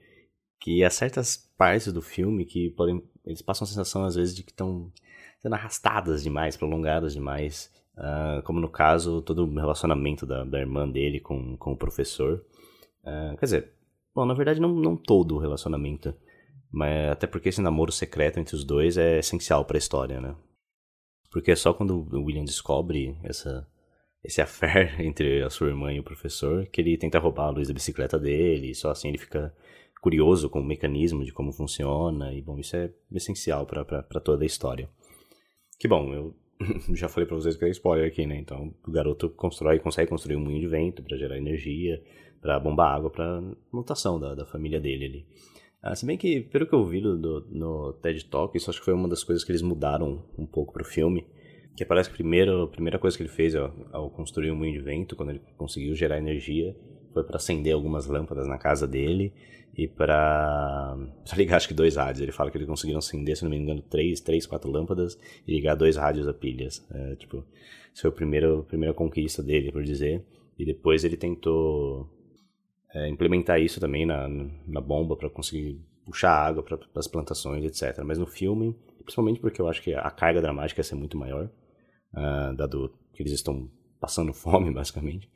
que 0.59 0.83
há 0.83 0.89
certas 0.89 1.50
partes 1.57 1.91
do 1.91 2.01
filme 2.01 2.45
que 2.45 2.69
podem 2.71 3.03
eles 3.25 3.41
passam 3.41 3.65
a 3.65 3.67
sensação 3.67 4.03
às 4.03 4.15
vezes 4.15 4.36
de 4.36 4.43
que 4.43 4.51
estão 4.51 4.91
sendo 5.39 5.55
arrastadas 5.55 6.24
demais, 6.24 6.55
prolongadas 6.55 7.13
demais, 7.13 7.71
uh, 7.98 8.41
como 8.43 8.59
no 8.59 8.69
caso 8.69 9.21
todo 9.21 9.45
o 9.45 9.55
relacionamento 9.55 10.25
da, 10.25 10.43
da 10.43 10.59
irmã 10.59 10.88
dele 10.88 11.19
com, 11.19 11.57
com 11.57 11.74
o 11.74 11.77
professor. 11.77 12.43
Uh, 13.03 13.36
quer 13.38 13.45
dizer, 13.45 13.74
bom, 14.13 14.25
na 14.25 14.33
verdade 14.33 14.62
não, 14.62 14.74
não 14.74 14.95
todo 14.95 15.36
o 15.36 15.39
relacionamento, 15.39 16.13
mas 16.71 17.12
até 17.12 17.25
porque 17.27 17.50
esse 17.50 17.62
namoro 17.62 17.91
secreto 17.91 18.39
entre 18.39 18.55
os 18.55 18.63
dois 18.63 18.98
é 18.98 19.19
essencial 19.19 19.65
para 19.65 19.77
a 19.77 19.79
história, 19.79 20.21
né? 20.21 20.36
Porque 21.35 21.51
é 21.51 21.55
só 21.57 21.73
quando 21.73 22.07
o 22.13 22.23
William 22.23 22.45
descobre 22.45 23.13
essa 23.21 23.67
esse 24.23 24.41
affair 24.41 24.95
entre 25.03 25.43
a 25.43 25.49
sua 25.49 25.67
irmã 25.67 25.91
e 25.91 25.99
o 25.99 26.03
professor 26.03 26.65
que 26.67 26.79
ele 26.79 26.97
tenta 26.97 27.19
roubar 27.19 27.47
a 27.47 27.49
luz 27.49 27.67
da 27.67 27.73
bicicleta 27.73 28.17
dele, 28.17 28.71
e 28.71 28.73
só 28.73 28.89
assim 28.89 29.09
ele 29.09 29.17
fica 29.17 29.53
curioso 30.01 30.49
com 30.49 30.61
o 30.61 30.63
mecanismo 30.63 31.25
de 31.25 31.33
como 31.33 31.51
funciona, 31.51 32.33
e 32.33 32.41
bom, 32.41 32.57
isso 32.57 32.77
é 32.77 32.89
essencial 33.11 33.65
para 33.65 34.21
toda 34.21 34.43
a 34.43 34.47
história. 34.47 34.89
Que 35.77 35.89
bom, 35.89 36.13
eu 36.13 36.33
já 36.95 37.09
falei 37.09 37.27
para 37.27 37.35
vocês 37.35 37.57
que 37.57 37.65
é 37.65 37.69
spoiler 37.69 38.07
aqui, 38.07 38.25
né? 38.25 38.37
Então, 38.37 38.73
o 38.87 38.91
garoto 38.91 39.29
constrói, 39.31 39.77
consegue 39.79 40.09
construir 40.09 40.37
um 40.37 40.41
moinho 40.41 40.61
de 40.61 40.67
vento 40.67 41.03
para 41.03 41.17
gerar 41.17 41.37
energia, 41.37 42.01
para 42.39 42.57
bombar 42.61 42.95
água 42.95 43.09
para 43.09 43.43
mutação 43.73 44.17
da, 44.21 44.35
da 44.35 44.45
família 44.45 44.79
dele 44.79 45.03
ali. 45.03 45.25
Ah, 45.85 45.95
se 45.95 46.03
bem 46.03 46.17
que, 46.17 46.41
pelo 46.41 46.65
que 46.65 46.73
eu 46.73 46.83
vi 46.83 46.99
no, 46.99 47.15
no 47.41 47.93
TED 47.93 48.25
Talk, 48.25 48.57
isso 48.57 48.71
acho 48.71 48.79
que 48.79 48.85
foi 48.85 48.93
uma 48.95 49.07
das 49.07 49.23
coisas 49.23 49.43
que 49.43 49.51
eles 49.51 49.61
mudaram 49.61 50.25
um 50.35 50.43
pouco 50.43 50.73
pro 50.73 50.83
filme. 50.83 51.27
Que 51.77 51.85
parece 51.85 52.09
que 52.09 52.15
primeiro, 52.15 52.63
a 52.63 52.67
primeira 52.67 52.97
coisa 52.97 53.15
que 53.15 53.21
ele 53.21 53.29
fez 53.29 53.55
ao, 53.55 53.71
ao 53.91 54.09
construir 54.09 54.49
um 54.49 54.55
moinho 54.55 54.73
de 54.73 54.83
vento, 54.83 55.15
quando 55.15 55.29
ele 55.29 55.41
conseguiu 55.55 55.93
gerar 55.93 56.17
energia, 56.17 56.75
foi 57.13 57.23
para 57.23 57.35
acender 57.35 57.71
algumas 57.71 58.07
lâmpadas 58.07 58.47
na 58.47 58.57
casa 58.57 58.87
dele 58.87 59.31
e 59.77 59.87
para 59.87 60.97
ligar 61.37 61.57
acho 61.57 61.67
que 61.67 61.73
dois 61.75 61.97
rádios. 61.97 62.21
Ele 62.21 62.31
fala 62.31 62.49
que 62.49 62.57
eles 62.57 62.67
conseguiram 62.67 62.97
acender, 62.97 63.37
se 63.37 63.43
não 63.43 63.51
me 63.51 63.57
engano, 63.57 63.83
três, 63.83 64.19
três, 64.19 64.47
quatro 64.47 64.71
lâmpadas 64.71 65.19
e 65.47 65.53
ligar 65.53 65.75
dois 65.75 65.97
rádios 65.97 66.27
a 66.27 66.33
pilhas. 66.33 66.83
É, 66.89 67.15
tipo, 67.15 67.45
isso 67.93 68.01
foi 68.01 68.09
a 68.09 68.13
primeira, 68.13 68.57
a 68.57 68.63
primeira 68.63 68.93
conquista 68.95 69.43
dele, 69.43 69.71
por 69.71 69.83
dizer. 69.83 70.25
E 70.57 70.65
depois 70.65 71.03
ele 71.03 71.15
tentou 71.15 72.09
é, 72.95 73.09
implementar 73.09 73.59
isso 73.59 73.79
também 73.79 74.05
na, 74.05 74.25
na 74.65 74.79
bomba 74.79 75.17
para 75.17 75.29
conseguir 75.29 75.81
puxar 76.05 76.31
água 76.31 76.63
para 76.63 76.79
as 76.95 77.07
plantações, 77.07 77.63
etc. 77.65 78.01
Mas 78.05 78.17
no 78.17 78.25
filme, 78.25 78.73
principalmente 79.03 79.41
porque 79.41 79.61
eu 79.61 79.67
acho 79.67 79.81
que 79.81 79.93
a 79.93 80.09
carga 80.09 80.41
dramática 80.41 80.79
ia 80.79 80.83
ser 80.83 80.95
muito 80.95 81.17
maior, 81.17 81.49
uh, 82.13 82.55
dado 82.55 82.93
que 83.13 83.21
eles 83.21 83.33
estão 83.33 83.69
passando 83.99 84.31
fome, 84.33 84.71
basicamente, 84.71 85.29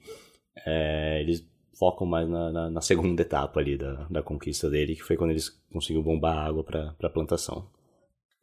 é, 0.66 1.20
eles 1.20 1.46
focam 1.78 2.08
mais 2.08 2.30
na, 2.30 2.52
na, 2.52 2.70
na, 2.70 2.82
segunda 2.82 3.22
etapa 3.22 3.60
ali 3.60 3.78
da, 3.78 4.08
da 4.10 4.22
conquista 4.24 4.70
dele, 4.70 4.96
que 4.96 5.04
foi 5.04 5.18
quando 5.18 5.32
eles 5.32 5.50
conseguiram 5.72 6.04
bombar 6.04 6.38
água 6.38 6.64
para 6.64 6.96
a 7.02 7.10
plantação. 7.10 7.70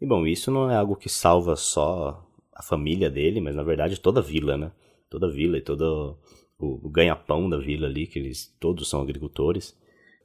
E 0.00 0.06
bom, 0.06 0.26
isso 0.26 0.50
não 0.50 0.70
é 0.70 0.76
algo 0.76 0.96
que 0.96 1.08
salva 1.08 1.56
só 1.56 2.26
a 2.54 2.62
família 2.62 3.10
dele, 3.10 3.40
mas 3.40 3.54
na 3.54 3.62
verdade 3.62 4.00
toda 4.00 4.20
a 4.20 4.22
vila, 4.22 4.56
né? 4.56 4.72
Toda 5.08 5.26
a 5.26 5.30
vila 5.30 5.58
e 5.58 5.60
todo 5.60 6.18
o, 6.58 6.88
ganha-pão 6.88 7.48
da 7.48 7.58
vila 7.58 7.86
ali, 7.86 8.06
que 8.06 8.18
eles 8.18 8.54
todos 8.60 8.88
são 8.88 9.00
agricultores. 9.00 9.76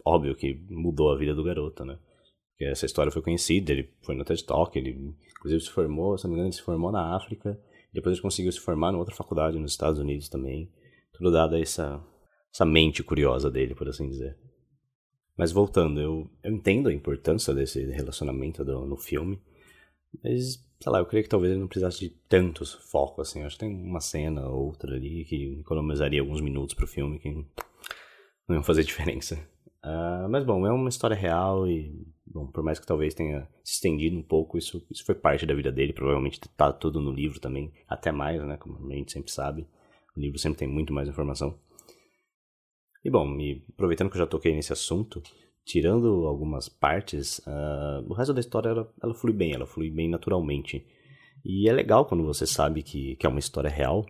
Óbvio 0.06 0.36
que 0.36 0.54
mudou 0.70 1.12
a 1.12 1.18
vida 1.18 1.34
do 1.36 1.44
garoto, 1.44 1.86
né? 1.86 1.98
Porque 2.52 2.66
essa 2.66 2.86
história 2.86 3.12
foi 3.12 3.22
conhecida, 3.22 3.72
ele 3.72 3.90
foi 4.04 4.16
no 4.16 4.24
TED 4.24 4.44
Talk, 4.46 4.78
ele 4.78 5.16
inclusive 5.38 5.62
se 5.62 5.72
formou, 5.72 6.18
se 6.18 6.26
não 6.26 6.32
me 6.32 6.36
engano, 6.36 6.48
ele 6.48 6.56
se 6.56 6.62
formou 6.62 6.92
na 6.92 7.16
África, 7.16 7.60
depois 7.94 8.14
ele 8.14 8.22
conseguiu 8.22 8.52
se 8.52 8.60
formar 8.60 8.94
em 8.94 8.98
outra 8.98 9.16
faculdade 9.16 9.58
nos 9.58 9.72
Estados 9.72 10.00
Unidos 10.00 10.30
também. 10.30 10.72
Tudo 11.14 11.32
dado 11.32 11.56
a 11.56 11.60
essa, 11.60 12.04
essa 12.54 12.66
mente 12.66 13.04
curiosa 13.04 13.50
dele, 13.52 13.76
por 13.76 13.88
assim 13.88 14.08
dizer. 14.08 14.38
Mas 15.38 15.52
voltando, 15.52 16.00
eu, 16.00 16.30
eu 16.44 16.52
entendo 16.52 16.90
a 16.90 16.94
importância 16.94 17.54
desse 17.54 17.84
relacionamento 17.92 18.64
do, 18.64 18.86
no 18.86 18.98
filme, 18.98 19.42
mas, 20.24 20.64
sei 20.80 20.92
lá, 20.92 21.00
eu 21.00 21.06
creio 21.06 21.24
que 21.24 21.30
talvez 21.30 21.52
ele 21.52 21.62
não 21.62 21.68
precisasse 21.68 22.00
de 22.00 22.10
tantos 22.28 22.74
focos, 22.74 23.30
assim. 23.30 23.40
Eu 23.40 23.48
acho 23.48 23.56
que 23.58 23.66
tem 23.66 23.74
uma 23.74 24.02
cena 24.02 24.48
ou 24.48 24.68
outra 24.68 24.96
ali 24.96 25.26
que 25.26 25.60
economizaria 25.60 26.22
alguns 26.22 26.42
minutos 26.42 26.76
pro 26.76 26.88
filme 26.88 27.20
que 27.20 27.32
não 28.48 28.56
iam 28.56 28.64
fazer 28.64 28.84
diferença. 28.86 29.36
Uh, 29.84 30.30
mas, 30.30 30.44
bom, 30.44 30.66
é 30.68 30.72
uma 30.72 30.90
história 30.90 31.16
real 31.16 31.68
e, 31.68 32.06
bom, 32.26 32.48
por 32.48 32.64
mais 32.64 32.80
que 32.80 32.86
talvez 32.86 33.14
tenha 33.14 33.48
se 33.64 33.74
estendido 33.74 34.18
um 34.18 34.24
pouco, 34.24 34.58
isso, 34.58 34.86
isso 34.92 35.06
foi 35.06 35.16
parte 35.16 35.46
da 35.46 35.54
vida 35.54 35.72
dele. 35.72 35.94
Provavelmente 35.94 36.40
tá 36.56 36.72
tudo 36.72 37.00
no 37.00 37.12
livro 37.12 37.40
também, 37.40 37.72
até 37.88 38.12
mais, 38.12 38.44
né? 38.44 38.58
Como 38.58 38.92
a 38.92 38.96
gente 38.96 39.12
sempre 39.12 39.32
sabe. 39.32 39.68
O 40.16 40.20
livro 40.20 40.38
sempre 40.38 40.60
tem 40.60 40.68
muito 40.68 40.94
mais 40.94 41.08
informação. 41.08 41.58
E, 43.04 43.10
bom, 43.10 43.40
e 43.40 43.64
aproveitando 43.74 44.10
que 44.10 44.16
eu 44.18 44.22
já 44.22 44.28
toquei 44.28 44.54
nesse 44.54 44.72
assunto, 44.72 45.24
tirando 45.66 46.28
algumas 46.28 46.68
partes, 46.68 47.40
uh, 47.40 48.06
o 48.10 48.14
resto 48.14 48.34
da 48.34 48.40
história 48.40 48.70
ela, 48.70 48.94
ela 49.02 49.14
flui 49.14 49.34
bem, 49.34 49.54
ela 49.54 49.66
flui 49.66 49.90
bem 49.90 50.10
naturalmente. 50.10 50.86
E 51.44 51.68
é 51.68 51.74
legal 51.74 52.06
quando 52.06 52.24
você 52.24 52.46
sabe 52.46 52.84
que, 52.84 53.16
que 53.16 53.26
é 53.26 53.30
uma 53.30 53.40
história 53.40 53.70
real, 53.70 54.06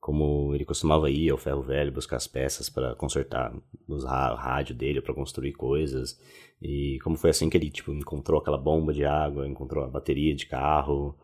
como 0.00 0.54
ele 0.54 0.64
costumava 0.64 1.10
ir 1.10 1.30
ao 1.30 1.36
ferro 1.36 1.62
velho 1.62 1.92
buscar 1.92 2.16
as 2.16 2.26
peças 2.26 2.70
para 2.70 2.94
consertar 2.94 3.54
os 3.86 4.02
rádio 4.02 4.74
dele 4.74 5.02
para 5.02 5.14
construir 5.14 5.52
coisas 5.52 6.18
e 6.60 6.98
como 7.04 7.16
foi 7.16 7.30
assim 7.30 7.50
que 7.50 7.56
ele 7.58 7.70
tipo 7.70 7.92
encontrou 7.92 8.40
aquela 8.40 8.56
bomba 8.56 8.94
de 8.94 9.04
água 9.04 9.46
encontrou 9.46 9.84
a 9.84 9.88
bateria 9.88 10.34
de 10.34 10.46
carro 10.46 11.14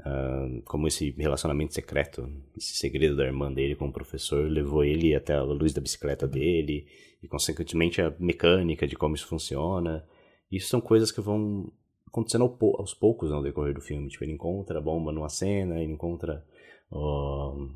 Uh, 0.00 0.60
como 0.64 0.88
esse 0.88 1.10
relacionamento 1.12 1.72
secreto, 1.72 2.28
esse 2.56 2.74
segredo 2.74 3.16
da 3.16 3.24
irmã 3.24 3.52
dele 3.52 3.76
com 3.76 3.86
o 3.86 3.92
professor 3.92 4.50
levou 4.50 4.84
ele 4.84 5.14
até 5.14 5.34
a 5.34 5.42
luz 5.42 5.72
da 5.72 5.80
bicicleta 5.80 6.26
dele 6.26 6.86
e, 7.22 7.28
consequentemente, 7.28 8.02
a 8.02 8.12
mecânica 8.18 8.86
de 8.86 8.96
como 8.96 9.14
isso 9.14 9.26
funciona. 9.26 10.04
Isso 10.50 10.68
são 10.68 10.80
coisas 10.80 11.12
que 11.12 11.20
vão 11.20 11.72
acontecendo 12.06 12.44
aos 12.78 12.92
poucos 12.92 13.30
no 13.30 13.42
decorrer 13.42 13.74
do 13.74 13.80
filme. 13.80 14.08
Tipo, 14.08 14.24
ele 14.24 14.32
encontra 14.32 14.78
a 14.78 14.82
bomba 14.82 15.12
numa 15.12 15.28
cena, 15.28 15.80
ele 15.80 15.92
encontra. 15.92 16.44
Uh, 16.90 17.70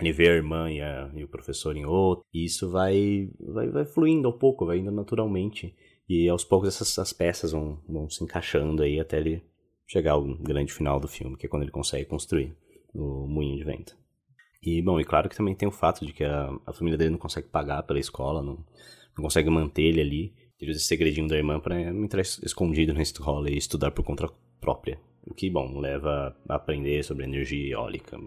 ele 0.00 0.12
vê 0.12 0.28
a 0.28 0.34
irmã 0.34 0.70
e, 0.70 0.80
a, 0.80 1.10
e, 1.14 1.24
o 1.24 1.28
professor 1.28 1.76
em 1.76 1.86
outro. 1.86 2.24
E 2.32 2.44
isso 2.44 2.70
vai, 2.70 3.30
vai, 3.38 3.68
vai 3.68 3.84
fluindo 3.84 4.26
ao 4.26 4.38
pouco, 4.38 4.66
vai 4.66 4.78
indo 4.78 4.90
naturalmente. 4.90 5.74
E 6.08 6.28
aos 6.28 6.44
poucos 6.44 6.68
essas, 6.68 6.88
essas 6.90 7.12
peças 7.12 7.52
vão, 7.52 7.80
vão 7.88 8.10
se 8.10 8.22
encaixando 8.24 8.82
aí 8.82 8.98
até 8.98 9.18
ele 9.18 9.42
chegar 9.86 10.12
ao 10.12 10.24
grande 10.38 10.72
final 10.72 10.98
do 10.98 11.08
filme, 11.08 11.36
que 11.36 11.46
é 11.46 11.48
quando 11.48 11.62
ele 11.62 11.70
consegue 11.70 12.04
construir 12.04 12.54
o 12.94 13.26
moinho 13.26 13.56
de 13.56 13.64
vento. 13.64 13.96
E, 14.62 14.80
bom, 14.80 14.98
e 14.98 15.04
claro 15.04 15.28
que 15.28 15.36
também 15.36 15.54
tem 15.54 15.68
o 15.68 15.72
fato 15.72 16.06
de 16.06 16.12
que 16.12 16.24
a, 16.24 16.50
a 16.66 16.72
família 16.72 16.96
dele 16.96 17.10
não 17.10 17.18
consegue 17.18 17.48
pagar 17.48 17.82
pela 17.82 17.98
escola, 17.98 18.42
não, 18.42 18.64
não 19.16 19.22
consegue 19.22 19.50
manter 19.50 19.82
ele 19.82 20.00
ali. 20.00 20.34
Usa 20.62 20.72
esse 20.78 20.86
segredinho 20.86 21.28
da 21.28 21.36
irmã 21.36 21.60
para 21.60 21.78
entrar 21.78 22.22
escondido 22.22 22.94
na 22.94 23.02
escola 23.02 23.50
e 23.50 23.58
estudar 23.58 23.90
por 23.90 24.02
conta 24.02 24.30
própria. 24.58 24.98
O 25.26 25.34
que, 25.34 25.50
bom, 25.50 25.78
leva 25.78 26.34
a 26.48 26.54
aprender 26.54 27.04
sobre 27.04 27.24
energia 27.24 27.74
eólica. 27.74 28.18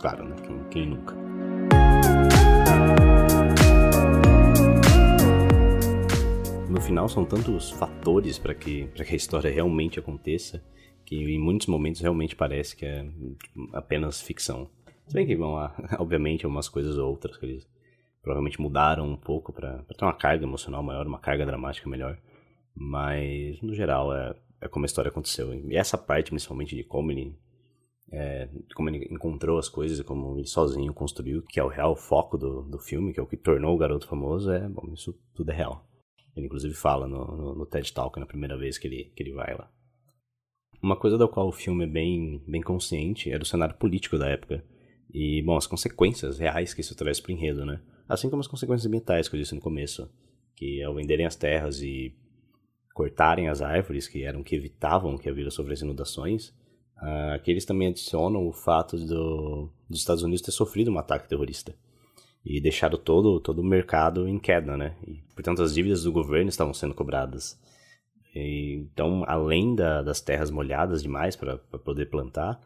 Claro, 0.00 0.24
né? 0.24 0.34
Quem, 0.44 0.68
quem 0.70 0.86
nunca? 0.86 1.35
Final 7.06 7.08
são 7.08 7.24
tantos 7.24 7.70
fatores 7.70 8.38
para 8.38 8.54
que, 8.54 8.86
que 8.88 9.02
a 9.02 9.16
história 9.16 9.50
realmente 9.50 9.98
aconteça 9.98 10.62
que 11.04 11.16
em 11.16 11.38
muitos 11.38 11.68
momentos 11.68 12.00
realmente 12.00 12.34
parece 12.34 12.76
que 12.76 12.84
é 12.84 13.06
apenas 13.72 14.20
ficção. 14.20 14.68
Se 15.06 15.14
bem 15.14 15.24
que, 15.24 15.36
bom, 15.36 15.56
há, 15.56 15.72
obviamente, 16.00 16.44
algumas 16.44 16.68
coisas 16.68 16.98
ou 16.98 17.08
outras 17.08 17.36
que 17.36 17.46
eles 17.46 17.68
provavelmente 18.20 18.60
mudaram 18.60 19.08
um 19.08 19.16
pouco 19.16 19.52
para 19.52 19.84
ter 19.84 20.04
uma 20.04 20.12
carga 20.12 20.44
emocional 20.44 20.82
maior, 20.82 21.06
uma 21.06 21.20
carga 21.20 21.46
dramática 21.46 21.88
melhor. 21.88 22.18
Mas, 22.74 23.60
no 23.62 23.72
geral, 23.72 24.12
é, 24.12 24.34
é 24.60 24.68
como 24.68 24.84
a 24.84 24.86
história 24.86 25.08
aconteceu. 25.08 25.54
E 25.54 25.76
essa 25.76 25.96
parte, 25.96 26.30
principalmente, 26.30 26.74
de 26.74 26.82
como 26.82 27.12
ele, 27.12 27.36
é, 28.10 28.48
como 28.74 28.90
ele 28.90 29.06
encontrou 29.12 29.58
as 29.58 29.68
coisas 29.68 30.00
como 30.02 30.36
ele 30.38 30.48
sozinho 30.48 30.92
construiu, 30.92 31.42
que 31.42 31.60
é 31.60 31.62
o 31.62 31.68
real 31.68 31.94
foco 31.94 32.36
do, 32.36 32.62
do 32.62 32.78
filme, 32.80 33.12
que 33.12 33.20
é 33.20 33.22
o 33.22 33.26
que 33.26 33.36
tornou 33.36 33.76
o 33.76 33.78
garoto 33.78 34.08
famoso, 34.08 34.50
é, 34.50 34.68
bom, 34.68 34.90
isso 34.92 35.16
tudo 35.34 35.52
é 35.52 35.54
real. 35.54 35.86
Ele 36.36 36.46
inclusive 36.46 36.74
fala 36.74 37.08
no, 37.08 37.24
no, 37.24 37.54
no, 37.54 37.66
TED 37.66 37.92
Talk 37.92 38.20
na 38.20 38.26
primeira 38.26 38.56
vez 38.58 38.76
que 38.76 38.86
ele, 38.86 39.12
que 39.16 39.22
ele 39.22 39.32
vai 39.32 39.56
lá. 39.56 39.70
Uma 40.82 40.96
coisa 40.96 41.16
da 41.16 41.26
qual 41.26 41.48
o 41.48 41.52
filme 41.52 41.84
é 41.84 41.86
bem, 41.86 42.44
bem 42.46 42.60
consciente 42.60 43.30
é 43.32 43.38
do 43.38 43.46
cenário 43.46 43.76
político 43.76 44.18
da 44.18 44.28
época. 44.28 44.62
E, 45.12 45.42
bom, 45.42 45.56
as 45.56 45.66
consequências 45.66 46.38
reais 46.38 46.74
que 46.74 46.82
isso 46.82 46.94
traz 46.94 47.18
para 47.18 47.30
o 47.30 47.32
enredo, 47.32 47.64
né? 47.64 47.80
Assim 48.06 48.28
como 48.28 48.40
as 48.40 48.46
consequências 48.46 48.86
ambientais 48.86 49.28
que 49.28 49.34
eu 49.34 49.40
disse 49.40 49.54
no 49.54 49.60
começo. 49.60 50.10
Que 50.54 50.82
ao 50.82 50.94
venderem 50.94 51.24
as 51.24 51.36
terras 51.36 51.80
e 51.80 52.14
cortarem 52.92 53.48
as 53.48 53.62
árvores, 53.62 54.06
que 54.06 54.22
eram 54.22 54.42
que 54.42 54.54
evitavam 54.54 55.16
que 55.16 55.28
a 55.28 55.32
vila 55.32 55.50
sofresse 55.50 55.84
inundações, 55.84 56.48
uh, 57.02 57.34
aqui 57.34 57.50
eles 57.50 57.64
também 57.64 57.88
adicionam 57.88 58.46
o 58.46 58.52
fato 58.52 58.96
do, 58.98 59.70
dos 59.88 60.00
Estados 60.00 60.22
Unidos 60.22 60.42
ter 60.42 60.52
sofrido 60.52 60.90
um 60.90 60.98
ataque 60.98 61.28
terrorista 61.28 61.74
e 62.46 62.60
deixado 62.60 62.96
todo, 62.96 63.40
todo 63.40 63.58
o 63.58 63.64
mercado 63.64 64.28
em 64.28 64.38
queda, 64.38 64.76
né? 64.76 64.94
E, 65.04 65.20
portanto, 65.34 65.62
as 65.62 65.74
dívidas 65.74 66.04
do 66.04 66.12
governo 66.12 66.48
estavam 66.48 66.72
sendo 66.72 66.94
cobradas. 66.94 67.60
E, 68.32 68.86
então, 68.92 69.24
além 69.26 69.74
da, 69.74 70.00
das 70.00 70.20
terras 70.20 70.48
molhadas 70.48 71.02
demais 71.02 71.34
para 71.34 71.58
poder 71.58 72.06
plantar, 72.06 72.60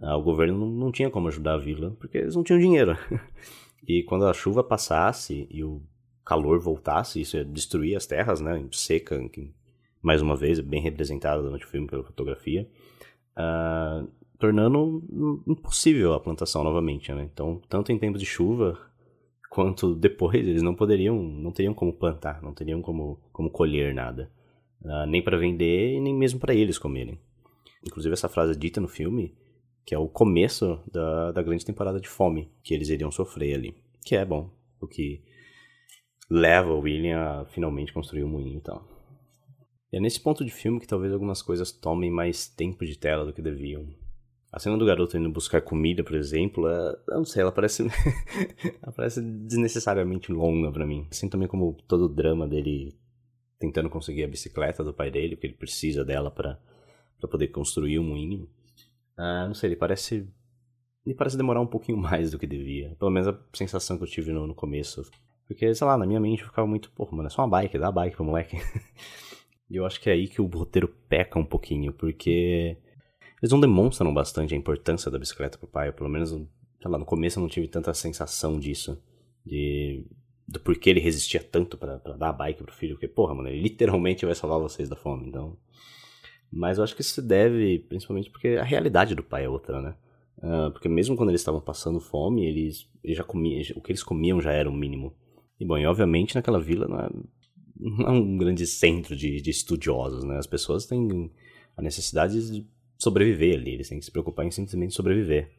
ah, 0.00 0.16
o 0.16 0.22
governo 0.22 0.58
não, 0.58 0.66
não, 0.66 0.92
tinha 0.92 1.10
como 1.10 1.28
ajudar 1.28 1.54
a 1.54 1.58
vila, 1.58 1.94
porque 2.00 2.16
eles 2.16 2.34
não 2.34 2.42
tinham 2.42 2.58
dinheiro. 2.58 2.96
e 3.86 4.02
quando 4.04 4.26
a 4.26 4.32
chuva 4.32 4.64
passasse 4.64 5.46
e 5.50 5.62
o 5.62 5.82
calor 6.24 6.58
voltasse, 6.58 7.20
isso 7.20 7.36
ia 7.36 7.44
destruir 7.44 7.94
as 7.94 8.06
terras, 8.06 8.40
né? 8.40 8.66
Seca, 8.72 9.28
que, 9.28 9.52
mais 10.00 10.22
uma 10.22 10.34
vez, 10.34 10.60
bem 10.60 10.80
representada 10.80 11.42
durante 11.42 11.66
o 11.66 11.68
filme 11.68 11.86
pela 11.86 12.02
fotografia. 12.02 12.66
Uh, 13.36 14.08
tornando 14.38 15.42
impossível 15.46 16.14
a 16.14 16.20
plantação 16.20 16.64
novamente, 16.64 17.12
né? 17.12 17.28
Então, 17.30 17.60
tanto 17.68 17.92
em 17.92 17.98
tempo 17.98 18.16
de 18.16 18.24
chuva 18.24 18.78
quanto 19.56 19.94
depois 19.94 20.46
eles 20.46 20.60
não 20.60 20.74
poderiam, 20.74 21.16
não 21.16 21.50
teriam 21.50 21.72
como 21.72 21.90
plantar, 21.90 22.42
não 22.42 22.52
teriam 22.52 22.82
como, 22.82 23.18
como 23.32 23.48
colher 23.48 23.94
nada, 23.94 24.30
uh, 24.82 25.06
nem 25.06 25.22
para 25.22 25.38
vender 25.38 25.94
e 25.94 26.00
nem 26.00 26.14
mesmo 26.14 26.38
para 26.38 26.54
eles 26.54 26.76
comerem. 26.76 27.18
Inclusive 27.82 28.12
essa 28.12 28.28
frase 28.28 28.52
é 28.52 28.54
dita 28.54 28.82
no 28.82 28.86
filme, 28.86 29.34
que 29.86 29.94
é 29.94 29.98
o 29.98 30.08
começo 30.08 30.78
da, 30.92 31.32
da 31.32 31.42
grande 31.42 31.64
temporada 31.64 31.98
de 31.98 32.06
fome 32.06 32.52
que 32.62 32.74
eles 32.74 32.90
iriam 32.90 33.10
sofrer 33.10 33.54
ali, 33.54 33.74
que 34.04 34.14
é 34.14 34.26
bom, 34.26 34.50
o 34.78 34.86
que 34.86 35.22
leva 36.28 36.74
o 36.74 36.80
William 36.80 37.18
a 37.18 37.46
finalmente 37.46 37.94
construir 37.94 38.24
o 38.24 38.26
um 38.26 38.32
moinho 38.32 38.58
e 38.58 38.60
tal. 38.60 38.86
E 39.90 39.96
é 39.96 40.00
nesse 40.00 40.20
ponto 40.20 40.44
de 40.44 40.50
filme 40.50 40.78
que 40.78 40.86
talvez 40.86 41.14
algumas 41.14 41.40
coisas 41.40 41.72
tomem 41.72 42.10
mais 42.10 42.46
tempo 42.46 42.84
de 42.84 42.98
tela 42.98 43.24
do 43.24 43.32
que 43.32 43.40
deviam. 43.40 43.86
A 44.56 44.58
cena 44.58 44.78
do 44.78 44.86
garoto 44.86 45.18
indo 45.18 45.28
buscar 45.28 45.60
comida, 45.60 46.02
por 46.02 46.14
exemplo, 46.14 46.66
é, 46.66 46.98
eu 47.08 47.18
não 47.18 47.26
sei, 47.26 47.42
ela 47.42 47.52
parece 47.52 47.82
ela 48.82 48.90
parece 48.90 49.20
desnecessariamente 49.20 50.32
longa 50.32 50.72
para 50.72 50.86
mim. 50.86 51.06
Assim 51.10 51.28
também 51.28 51.46
como 51.46 51.76
todo 51.86 52.06
o 52.06 52.08
drama 52.08 52.48
dele 52.48 52.96
tentando 53.58 53.90
conseguir 53.90 54.24
a 54.24 54.28
bicicleta 54.28 54.82
do 54.82 54.94
pai 54.94 55.10
dele, 55.10 55.36
porque 55.36 55.48
ele 55.48 55.56
precisa 55.56 56.06
dela 56.06 56.30
para 56.30 56.58
poder 57.30 57.48
construir 57.48 57.98
um 57.98 58.04
moinho. 58.04 58.48
Ah, 59.14 59.44
não 59.46 59.52
sei, 59.52 59.68
ele 59.68 59.76
parece 59.76 60.26
ele 61.04 61.14
parece 61.14 61.36
demorar 61.36 61.60
um 61.60 61.66
pouquinho 61.66 61.98
mais 61.98 62.30
do 62.30 62.38
que 62.38 62.46
devia. 62.46 62.96
Pelo 62.98 63.10
menos 63.10 63.28
a 63.28 63.38
sensação 63.52 63.98
que 63.98 64.04
eu 64.04 64.08
tive 64.08 64.32
no, 64.32 64.46
no 64.46 64.54
começo. 64.54 65.02
Porque, 65.46 65.74
sei 65.74 65.86
lá, 65.86 65.98
na 65.98 66.06
minha 66.06 66.18
mente 66.18 66.40
eu 66.40 66.48
ficava 66.48 66.66
muito, 66.66 66.90
pô, 66.92 67.06
mano, 67.12 67.26
é 67.26 67.30
só 67.30 67.42
uma 67.42 67.48
bike, 67.50 67.78
dá 67.78 67.92
bike 67.92 68.16
pro 68.16 68.24
moleque. 68.24 68.56
e 69.68 69.76
eu 69.76 69.84
acho 69.84 70.00
que 70.00 70.08
é 70.08 70.14
aí 70.14 70.26
que 70.26 70.40
o 70.40 70.46
roteiro 70.46 70.88
peca 71.10 71.38
um 71.38 71.44
pouquinho, 71.44 71.92
porque 71.92 72.78
eles 73.46 73.52
não 73.52 73.60
demonstram 73.60 74.12
bastante 74.12 74.54
a 74.54 74.56
importância 74.56 75.10
da 75.10 75.18
bicicleta 75.18 75.56
pro 75.56 75.68
pai, 75.68 75.92
pelo 75.92 76.10
menos, 76.10 76.30
sei 76.30 76.90
lá, 76.90 76.98
no 76.98 77.04
começo 77.04 77.38
eu 77.38 77.42
não 77.42 77.48
tive 77.48 77.68
tanta 77.68 77.94
sensação 77.94 78.58
disso, 78.58 79.00
de 79.44 80.04
do 80.48 80.60
porquê 80.60 80.90
ele 80.90 81.00
resistia 81.00 81.42
tanto 81.42 81.76
para 81.76 81.96
dar 81.96 82.28
a 82.28 82.32
bike 82.32 82.62
pro 82.62 82.72
filho, 82.72 82.94
porque, 82.94 83.08
porra, 83.08 83.34
mano, 83.34 83.48
ele 83.48 83.60
literalmente 83.60 84.24
vai 84.24 84.34
salvar 84.34 84.60
vocês 84.60 84.88
da 84.88 84.94
fome, 84.94 85.26
então... 85.26 85.56
Mas 86.52 86.78
eu 86.78 86.84
acho 86.84 86.94
que 86.94 87.00
isso 87.00 87.14
se 87.14 87.22
deve, 87.22 87.80
principalmente 87.80 88.30
porque 88.30 88.50
a 88.50 88.62
realidade 88.62 89.16
do 89.16 89.24
pai 89.24 89.44
é 89.44 89.48
outra, 89.48 89.82
né? 89.82 89.96
Uh, 90.38 90.70
porque 90.70 90.88
mesmo 90.88 91.16
quando 91.16 91.30
eles 91.30 91.40
estavam 91.40 91.60
passando 91.60 91.98
fome, 91.98 92.46
eles, 92.46 92.88
eles 93.02 93.16
já 93.16 93.24
comiam, 93.24 93.60
o 93.74 93.80
que 93.80 93.90
eles 93.90 94.04
comiam 94.04 94.40
já 94.40 94.52
era 94.52 94.70
o 94.70 94.72
mínimo. 94.72 95.12
E 95.58 95.64
bom, 95.64 95.76
e 95.76 95.84
obviamente 95.84 96.36
naquela 96.36 96.60
vila 96.60 96.86
não 96.86 97.00
é, 97.00 97.08
não 97.76 98.06
é 98.06 98.10
um 98.12 98.38
grande 98.38 98.64
centro 98.64 99.16
de, 99.16 99.40
de 99.40 99.50
estudiosos, 99.50 100.22
né? 100.22 100.38
As 100.38 100.46
pessoas 100.46 100.86
têm 100.86 101.32
a 101.76 101.82
necessidade 101.82 102.52
de 102.52 102.64
sobreviver 102.98 103.58
ali, 103.58 103.74
eles 103.74 103.88
têm 103.88 103.98
que 103.98 104.04
se 104.04 104.10
preocupar 104.10 104.46
em 104.46 104.50
simplesmente 104.50 104.94
sobreviver. 104.94 105.50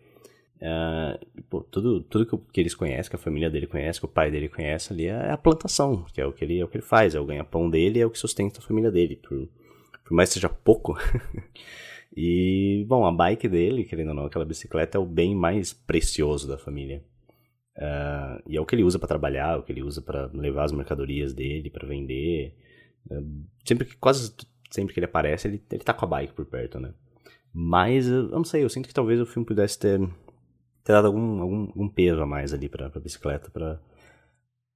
Uh, 0.57 1.43
pô, 1.49 1.61
tudo 1.61 2.01
tudo 2.01 2.25
que, 2.51 2.59
eles 2.59 2.73
conhecem, 2.73 3.09
que 3.09 3.15
a 3.15 3.19
família 3.19 3.49
dele 3.49 3.67
conhece, 3.67 3.99
que 3.99 4.05
o 4.05 4.09
pai 4.09 4.31
dele 4.31 4.49
conhece 4.49 4.91
ali 4.91 5.05
é 5.05 5.29
a 5.29 5.37
plantação, 5.37 6.03
que 6.11 6.19
é 6.19 6.25
o 6.25 6.33
que 6.33 6.43
ele, 6.43 6.59
é 6.59 6.65
o 6.65 6.67
que 6.67 6.77
ele 6.77 6.85
faz, 6.85 7.13
é 7.13 7.19
o 7.19 7.25
ganha-pão 7.25 7.69
dele, 7.69 7.99
é 7.99 8.05
o 8.05 8.09
que 8.09 8.17
sustenta 8.17 8.59
a 8.59 8.63
família 8.63 8.89
dele, 8.89 9.17
por, 9.17 9.47
por 10.03 10.13
mais 10.13 10.29
que 10.29 10.35
seja 10.35 10.49
pouco. 10.49 10.97
e, 12.15 12.85
bom, 12.87 13.05
a 13.05 13.11
bike 13.11 13.47
dele, 13.47 13.83
querendo 13.83 14.09
ou 14.09 14.15
não, 14.15 14.25
aquela 14.25 14.45
bicicleta 14.45 14.97
é 14.97 15.01
o 15.01 15.05
bem 15.05 15.35
mais 15.35 15.73
precioso 15.73 16.47
da 16.47 16.57
família. 16.57 17.03
Uh, 17.77 18.41
e 18.47 18.57
é 18.57 18.61
o 18.61 18.65
que 18.65 18.73
ele 18.73 18.83
usa 18.83 18.97
para 18.97 19.07
trabalhar, 19.07 19.53
é 19.53 19.57
o 19.57 19.63
que 19.63 19.71
ele 19.71 19.83
usa 19.83 20.01
para 20.01 20.25
levar 20.33 20.63
as 20.63 20.71
mercadorias 20.71 21.35
dele, 21.35 21.69
para 21.69 21.87
vender. 21.87 22.55
Uh, 23.11 23.45
sempre 23.63 23.85
que, 23.85 23.95
quase 23.97 24.33
sempre 24.71 24.91
que 24.91 24.99
ele 24.99 25.05
aparece, 25.05 25.47
ele, 25.47 25.63
ele 25.71 25.83
tá 25.83 25.93
com 25.93 26.05
a 26.05 26.07
bike 26.07 26.33
por 26.33 26.45
perto, 26.47 26.79
né? 26.79 26.91
Mas, 27.59 28.07
eu 28.07 28.29
não 28.29 28.43
sei, 28.43 28.63
eu 28.63 28.69
sinto 28.69 28.87
que 28.87 28.93
talvez 28.93 29.19
o 29.19 29.25
filme 29.25 29.43
pudesse 29.43 29.79
ter, 29.79 29.99
ter 30.83 30.93
dado 30.93 31.07
algum, 31.07 31.41
algum, 31.41 31.61
algum 31.61 31.89
peso 31.89 32.21
a 32.21 32.25
mais 32.25 32.53
ali 32.53 32.69
pra, 32.69 32.87
pra 32.87 33.01
bicicleta, 33.01 33.49
pra, 33.49 33.81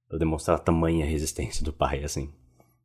pra 0.08 0.18
demonstrar 0.18 0.56
a 0.56 0.60
tamanha 0.60 1.06
resistência 1.06 1.64
do 1.64 1.72
pai, 1.72 2.02
assim. 2.02 2.32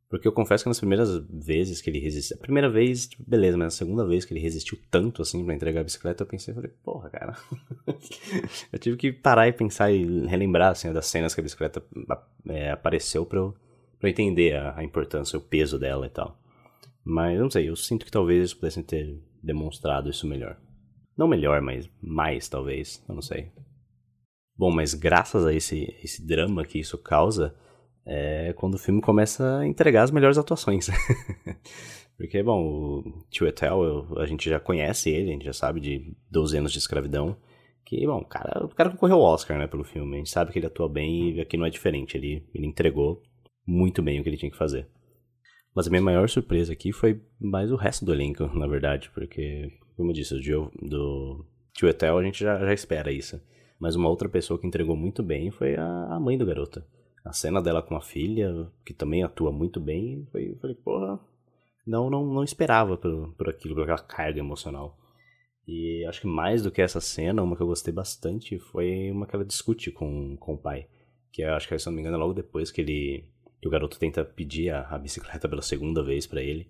Porque 0.08 0.28
eu 0.28 0.30
confesso 0.30 0.62
que 0.62 0.68
nas 0.68 0.78
primeiras 0.78 1.18
vezes 1.28 1.82
que 1.82 1.90
ele 1.90 1.98
resistiu. 1.98 2.36
A 2.36 2.40
primeira 2.40 2.70
vez, 2.70 3.08
tipo, 3.08 3.28
beleza, 3.28 3.58
mas 3.58 3.74
a 3.74 3.76
segunda 3.76 4.06
vez 4.06 4.24
que 4.24 4.32
ele 4.32 4.38
resistiu 4.38 4.78
tanto 4.88 5.20
assim 5.20 5.44
para 5.44 5.52
entregar 5.52 5.80
a 5.80 5.84
bicicleta, 5.84 6.22
eu 6.22 6.28
pensei, 6.28 6.52
eu 6.52 6.54
falei, 6.54 6.70
porra, 6.84 7.10
cara. 7.10 7.36
eu 8.72 8.78
tive 8.78 8.96
que 8.96 9.12
parar 9.12 9.48
e 9.48 9.52
pensar 9.52 9.90
e 9.90 10.28
relembrar 10.28 10.70
assim, 10.70 10.92
das 10.92 11.06
cenas 11.06 11.34
que 11.34 11.40
a 11.40 11.42
bicicleta 11.42 11.82
é, 12.48 12.70
apareceu 12.70 13.26
pra 13.26 13.40
eu, 13.40 13.52
pra 13.98 14.08
eu 14.08 14.12
entender 14.12 14.54
a, 14.54 14.78
a, 14.78 14.84
importância, 14.84 15.36
o 15.36 15.42
peso 15.42 15.76
dela 15.76 16.06
e 16.06 16.10
tal. 16.10 16.40
Mas 17.04 17.36
não 17.40 17.50
sei, 17.50 17.68
eu 17.68 17.74
sinto 17.74 18.06
que 18.06 18.12
talvez 18.12 18.38
eles 18.38 18.54
pudessem 18.54 18.84
ter 18.84 19.20
demonstrado 19.42 20.10
isso 20.10 20.26
melhor. 20.26 20.58
Não 21.16 21.26
melhor, 21.26 21.60
mas 21.60 21.90
mais 22.00 22.48
talvez, 22.48 23.04
eu 23.08 23.14
não 23.14 23.22
sei. 23.22 23.50
Bom, 24.56 24.70
mas 24.70 24.94
graças 24.94 25.46
a 25.46 25.52
esse, 25.52 25.96
esse 26.02 26.26
drama 26.26 26.64
que 26.64 26.78
isso 26.78 26.98
causa 26.98 27.54
é 28.04 28.52
quando 28.54 28.74
o 28.74 28.78
filme 28.78 29.00
começa 29.00 29.58
a 29.58 29.66
entregar 29.66 30.02
as 30.02 30.10
melhores 30.10 30.38
atuações. 30.38 30.88
Porque, 32.16 32.42
bom, 32.42 32.64
o 32.64 33.24
Tio 33.30 33.46
Etel, 33.46 34.18
a 34.18 34.26
gente 34.26 34.50
já 34.50 34.58
conhece 34.58 35.10
ele, 35.10 35.30
a 35.30 35.32
gente 35.34 35.44
já 35.44 35.52
sabe 35.52 35.78
de 35.78 36.16
12 36.28 36.58
anos 36.58 36.72
de 36.72 36.78
escravidão. 36.78 37.36
Que, 37.84 38.04
bom, 38.04 38.18
o 38.18 38.24
cara, 38.24 38.64
o 38.64 38.68
cara 38.68 38.90
concorreu 38.90 39.16
ao 39.16 39.34
Oscar, 39.34 39.56
né, 39.56 39.68
pelo 39.68 39.84
filme. 39.84 40.16
A 40.16 40.18
gente 40.18 40.30
sabe 40.30 40.52
que 40.52 40.58
ele 40.58 40.66
atua 40.66 40.88
bem 40.88 41.36
e 41.36 41.40
aqui 41.40 41.56
não 41.56 41.64
é 41.64 41.70
diferente. 41.70 42.16
Ele, 42.16 42.44
ele 42.52 42.66
entregou 42.66 43.22
muito 43.64 44.02
bem 44.02 44.18
o 44.18 44.22
que 44.24 44.28
ele 44.28 44.36
tinha 44.36 44.50
que 44.50 44.58
fazer. 44.58 44.88
Mas 45.74 45.86
a 45.86 45.90
minha 45.90 46.02
maior 46.02 46.28
surpresa 46.28 46.72
aqui 46.72 46.92
foi 46.92 47.20
mais 47.40 47.70
o 47.70 47.76
resto 47.76 48.04
do 48.04 48.12
elenco, 48.12 48.44
na 48.56 48.66
verdade. 48.66 49.10
Porque, 49.14 49.72
como 49.96 50.10
eu 50.10 50.14
disse, 50.14 50.34
do, 50.34 50.70
do 50.82 51.44
Tio 51.72 51.88
Etel 51.88 52.18
a 52.18 52.22
gente 52.22 52.40
já, 52.40 52.58
já 52.58 52.72
espera 52.72 53.12
isso. 53.12 53.40
Mas 53.78 53.94
uma 53.94 54.08
outra 54.08 54.28
pessoa 54.28 54.58
que 54.58 54.66
entregou 54.66 54.96
muito 54.96 55.22
bem 55.22 55.50
foi 55.50 55.76
a, 55.76 56.14
a 56.14 56.20
mãe 56.20 56.36
do 56.36 56.46
garoto 56.46 56.82
a 57.28 57.32
cena 57.32 57.60
dela 57.60 57.82
com 57.82 57.94
a 57.94 58.00
filha, 58.00 58.70
que 58.84 58.94
também 58.94 59.22
atua 59.22 59.52
muito 59.52 59.78
bem, 59.78 60.26
foi, 60.32 60.56
falei, 60.60 60.74
porra, 60.76 61.20
não, 61.86 62.08
não, 62.08 62.24
não 62.24 62.42
esperava 62.42 62.96
por, 62.96 63.34
por 63.34 63.48
aquilo, 63.50 63.74
por 63.74 63.82
aquela 63.82 63.98
carga 63.98 64.38
emocional. 64.38 64.98
E 65.66 66.04
acho 66.06 66.22
que 66.22 66.26
mais 66.26 66.62
do 66.62 66.70
que 66.70 66.80
essa 66.80 67.00
cena, 67.00 67.42
uma 67.42 67.54
que 67.54 67.62
eu 67.62 67.66
gostei 67.66 67.92
bastante 67.92 68.58
foi 68.58 69.10
uma 69.10 69.26
que 69.26 69.36
ela 69.36 69.44
discute 69.44 69.90
com, 69.90 70.36
com 70.38 70.54
o 70.54 70.58
pai. 70.58 70.88
Que 71.30 71.42
eu 71.42 71.52
acho 71.52 71.68
que, 71.68 71.78
se 71.78 71.86
não 71.86 71.92
me 71.92 72.00
engano, 72.00 72.16
é 72.16 72.18
logo 72.18 72.32
depois 72.32 72.70
que 72.70 72.80
ele. 72.80 73.28
Que 73.60 73.68
o 73.68 73.70
garoto 73.70 73.98
tenta 73.98 74.24
pedir 74.24 74.70
a, 74.70 74.88
a 74.88 74.98
bicicleta 74.98 75.48
pela 75.48 75.62
segunda 75.62 76.02
vez 76.02 76.26
para 76.26 76.42
ele. 76.42 76.68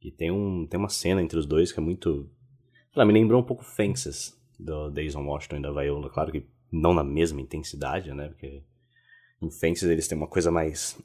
E 0.00 0.10
tem, 0.10 0.30
um, 0.30 0.66
tem 0.66 0.78
uma 0.78 0.88
cena 0.88 1.22
entre 1.22 1.38
os 1.38 1.46
dois 1.46 1.72
que 1.72 1.80
é 1.80 1.82
muito. 1.82 2.28
Ela 2.94 3.04
me 3.04 3.12
lembrou 3.12 3.40
um 3.40 3.44
pouco 3.44 3.64
Fences, 3.64 4.38
do 4.58 4.90
Jason 4.90 5.24
Washington 5.24 5.56
e 5.56 5.62
da 5.62 5.72
Viola. 5.72 6.10
Claro 6.10 6.30
que 6.30 6.46
não 6.70 6.94
na 6.94 7.04
mesma 7.04 7.40
intensidade, 7.40 8.12
né? 8.12 8.28
Porque 8.28 8.62
em 9.40 9.50
Fences 9.50 9.88
eles 9.88 10.06
têm 10.06 10.16
uma 10.16 10.28
coisa 10.28 10.50
mais 10.50 10.98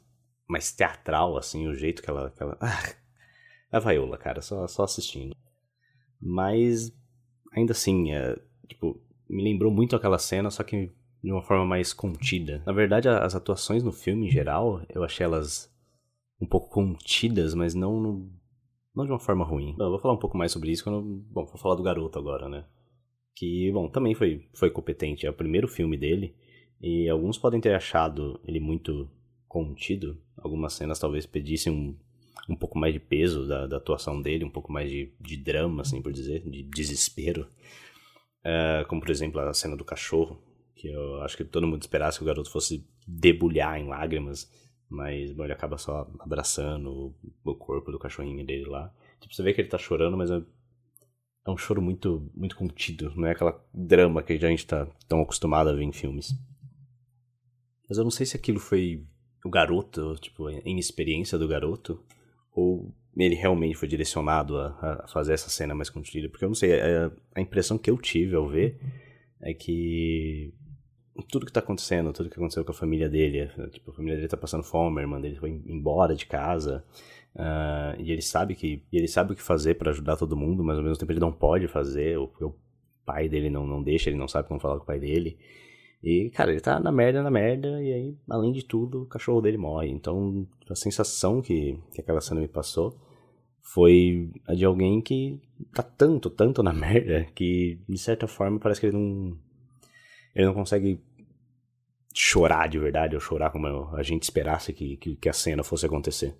mais 0.50 0.72
teatral, 0.72 1.36
assim, 1.36 1.68
o 1.68 1.74
jeito 1.74 2.02
que 2.02 2.10
ela... 2.10 2.30
Que 2.30 2.42
ela... 2.42 2.58
Ah, 2.60 2.94
a 3.70 3.78
Viola, 3.78 4.18
cara, 4.18 4.42
só, 4.42 4.66
só 4.66 4.82
assistindo. 4.82 5.36
Mas, 6.20 6.92
ainda 7.52 7.70
assim, 7.70 8.12
é, 8.12 8.36
tipo, 8.66 9.00
me 9.28 9.44
lembrou 9.44 9.70
muito 9.70 9.94
aquela 9.94 10.18
cena, 10.18 10.50
só 10.50 10.64
que 10.64 10.90
de 11.22 11.30
uma 11.30 11.42
forma 11.42 11.64
mais 11.64 11.92
contida. 11.92 12.62
Na 12.66 12.72
verdade, 12.72 13.08
as 13.08 13.34
atuações 13.34 13.82
no 13.82 13.92
filme, 13.92 14.26
em 14.26 14.30
geral, 14.30 14.82
eu 14.88 15.04
achei 15.04 15.24
elas 15.24 15.70
um 16.40 16.46
pouco 16.46 16.70
contidas, 16.70 17.54
mas 17.54 17.74
não, 17.74 18.00
no, 18.00 18.32
não 18.94 19.04
de 19.04 19.12
uma 19.12 19.18
forma 19.18 19.44
ruim. 19.44 19.74
Bom, 19.76 19.84
eu 19.84 19.90
vou 19.90 19.98
falar 19.98 20.14
um 20.14 20.20
pouco 20.20 20.38
mais 20.38 20.52
sobre 20.52 20.70
isso 20.70 20.84
quando... 20.84 21.02
Bom, 21.02 21.44
vou 21.44 21.58
falar 21.58 21.74
do 21.74 21.82
garoto 21.82 22.18
agora, 22.18 22.48
né? 22.48 22.64
Que, 23.36 23.70
bom, 23.72 23.88
também 23.88 24.14
foi, 24.14 24.48
foi 24.54 24.70
competente. 24.70 25.26
É 25.26 25.30
o 25.30 25.34
primeiro 25.34 25.68
filme 25.68 25.96
dele. 25.96 26.34
E 26.80 27.08
alguns 27.08 27.36
podem 27.36 27.60
ter 27.60 27.74
achado 27.74 28.40
ele 28.44 28.58
muito 28.58 29.10
contido. 29.46 30.18
Algumas 30.38 30.72
cenas 30.72 30.98
talvez 30.98 31.26
pedissem 31.26 31.72
um, 31.72 31.94
um 32.48 32.56
pouco 32.56 32.78
mais 32.78 32.94
de 32.94 33.00
peso 33.00 33.46
da, 33.46 33.66
da 33.66 33.76
atuação 33.76 34.22
dele, 34.22 34.44
um 34.44 34.50
pouco 34.50 34.72
mais 34.72 34.90
de, 34.90 35.12
de 35.20 35.36
drama, 35.36 35.82
assim 35.82 36.00
por 36.00 36.12
dizer, 36.12 36.42
de 36.48 36.62
desespero. 36.62 37.46
Uh, 38.40 38.86
como, 38.88 39.02
por 39.02 39.10
exemplo, 39.10 39.38
a 39.40 39.52
cena 39.52 39.76
do 39.76 39.84
cachorro, 39.84 40.40
que 40.80 40.88
eu 40.88 41.20
acho 41.22 41.36
que 41.36 41.44
todo 41.44 41.66
mundo 41.66 41.82
esperasse 41.82 42.16
que 42.16 42.24
o 42.24 42.26
garoto 42.26 42.50
fosse 42.50 42.82
debulhar 43.06 43.78
em 43.78 43.86
lágrimas, 43.86 44.50
mas 44.88 45.30
bom, 45.32 45.44
ele 45.44 45.52
acaba 45.52 45.76
só 45.76 46.10
abraçando 46.18 46.90
o, 46.90 47.14
o 47.44 47.54
corpo 47.54 47.92
do 47.92 47.98
cachorrinho 47.98 48.44
dele 48.46 48.64
lá. 48.64 48.90
Tipo, 49.20 49.34
você 49.34 49.42
vê 49.42 49.52
que 49.52 49.60
ele 49.60 49.68
tá 49.68 49.76
chorando, 49.76 50.16
mas 50.16 50.30
é, 50.30 50.42
é 51.46 51.50
um 51.50 51.56
choro 51.58 51.82
muito, 51.82 52.30
muito 52.34 52.56
contido, 52.56 53.12
não 53.14 53.28
é 53.28 53.32
aquela 53.32 53.62
drama 53.74 54.22
que 54.22 54.32
a 54.32 54.38
gente 54.38 54.66
tá 54.66 54.86
tão 55.06 55.20
acostumado 55.20 55.68
a 55.68 55.74
ver 55.74 55.82
em 55.82 55.92
filmes. 55.92 56.34
Mas 57.86 57.98
eu 57.98 58.04
não 58.04 58.10
sei 58.10 58.24
se 58.24 58.36
aquilo 58.36 58.58
foi 58.58 59.04
o 59.44 59.50
garoto, 59.50 60.16
tipo, 60.16 60.46
a 60.46 60.52
inexperiência 60.64 61.36
do 61.36 61.46
garoto, 61.46 62.02
ou 62.52 62.90
ele 63.16 63.34
realmente 63.34 63.76
foi 63.76 63.86
direcionado 63.86 64.56
a, 64.56 65.02
a 65.04 65.08
fazer 65.08 65.34
essa 65.34 65.50
cena 65.50 65.74
mais 65.74 65.90
contida. 65.90 66.28
Porque 66.30 66.44
eu 66.44 66.48
não 66.48 66.54
sei, 66.54 66.72
a, 66.72 66.86
é, 66.86 67.10
a, 67.34 67.40
impressão 67.40 67.76
que 67.76 67.90
eu 67.90 67.98
tive 67.98 68.34
ao 68.34 68.48
ver 68.48 68.78
é 69.40 69.52
que 69.52 70.54
tudo 71.22 71.46
que 71.46 71.52
tá 71.52 71.60
acontecendo, 71.60 72.12
tudo 72.12 72.28
que 72.28 72.36
aconteceu 72.36 72.64
com 72.64 72.72
a 72.72 72.74
família 72.74 73.08
dele, 73.08 73.50
tipo, 73.70 73.90
a 73.90 73.94
família 73.94 74.16
dele 74.16 74.28
tá 74.28 74.36
passando 74.36 74.62
fome, 74.62 74.98
a 74.98 75.02
irmã 75.02 75.20
dele 75.20 75.36
foi 75.36 75.50
embora 75.66 76.14
de 76.14 76.26
casa, 76.26 76.84
uh, 77.34 78.00
e 78.00 78.12
ele 78.12 78.22
sabe 78.22 78.54
que 78.54 78.82
ele 78.92 79.08
sabe 79.08 79.32
o 79.32 79.36
que 79.36 79.42
fazer 79.42 79.74
para 79.74 79.90
ajudar 79.90 80.16
todo 80.16 80.36
mundo, 80.36 80.62
mas 80.62 80.76
ao 80.76 80.82
mesmo 80.82 80.98
tempo 80.98 81.12
ele 81.12 81.20
não 81.20 81.32
pode 81.32 81.68
fazer, 81.68 82.18
o, 82.18 82.24
o 82.40 82.54
pai 83.04 83.28
dele 83.28 83.50
não, 83.50 83.66
não 83.66 83.82
deixa, 83.82 84.10
ele 84.10 84.18
não 84.18 84.28
sabe 84.28 84.48
como 84.48 84.60
falar 84.60 84.76
com 84.76 84.84
o 84.84 84.86
pai 84.86 84.98
dele. 84.98 85.38
E, 86.02 86.30
cara, 86.30 86.50
ele 86.50 86.60
tá 86.60 86.80
na 86.80 86.90
merda, 86.90 87.22
na 87.22 87.30
merda, 87.30 87.82
e 87.82 87.92
aí, 87.92 88.16
além 88.28 88.52
de 88.52 88.64
tudo, 88.64 89.02
o 89.02 89.06
cachorro 89.06 89.42
dele 89.42 89.58
morre. 89.58 89.90
Então, 89.90 90.46
a 90.70 90.74
sensação 90.74 91.42
que, 91.42 91.78
que 91.92 92.00
aquela 92.00 92.22
cena 92.22 92.40
me 92.40 92.48
passou 92.48 92.96
foi 93.62 94.30
a 94.46 94.54
de 94.54 94.64
alguém 94.64 95.00
que 95.02 95.40
tá 95.74 95.82
tanto, 95.82 96.30
tanto 96.30 96.62
na 96.62 96.72
merda, 96.74 97.26
que, 97.34 97.78
de 97.88 97.98
certa 97.98 98.26
forma, 98.26 98.58
parece 98.58 98.80
que 98.80 98.86
ele 98.86 98.96
não. 98.96 99.36
Ele 100.34 100.46
não 100.46 100.54
consegue 100.54 101.00
chorar 102.14 102.68
de 102.68 102.78
verdade, 102.78 103.14
ou 103.14 103.20
chorar 103.20 103.50
como 103.50 103.66
a 103.94 104.02
gente 104.02 104.24
esperasse 104.24 104.72
que, 104.72 104.96
que, 104.96 105.16
que 105.16 105.28
a 105.28 105.32
cena 105.32 105.62
fosse 105.62 105.86
acontecer. 105.86 106.34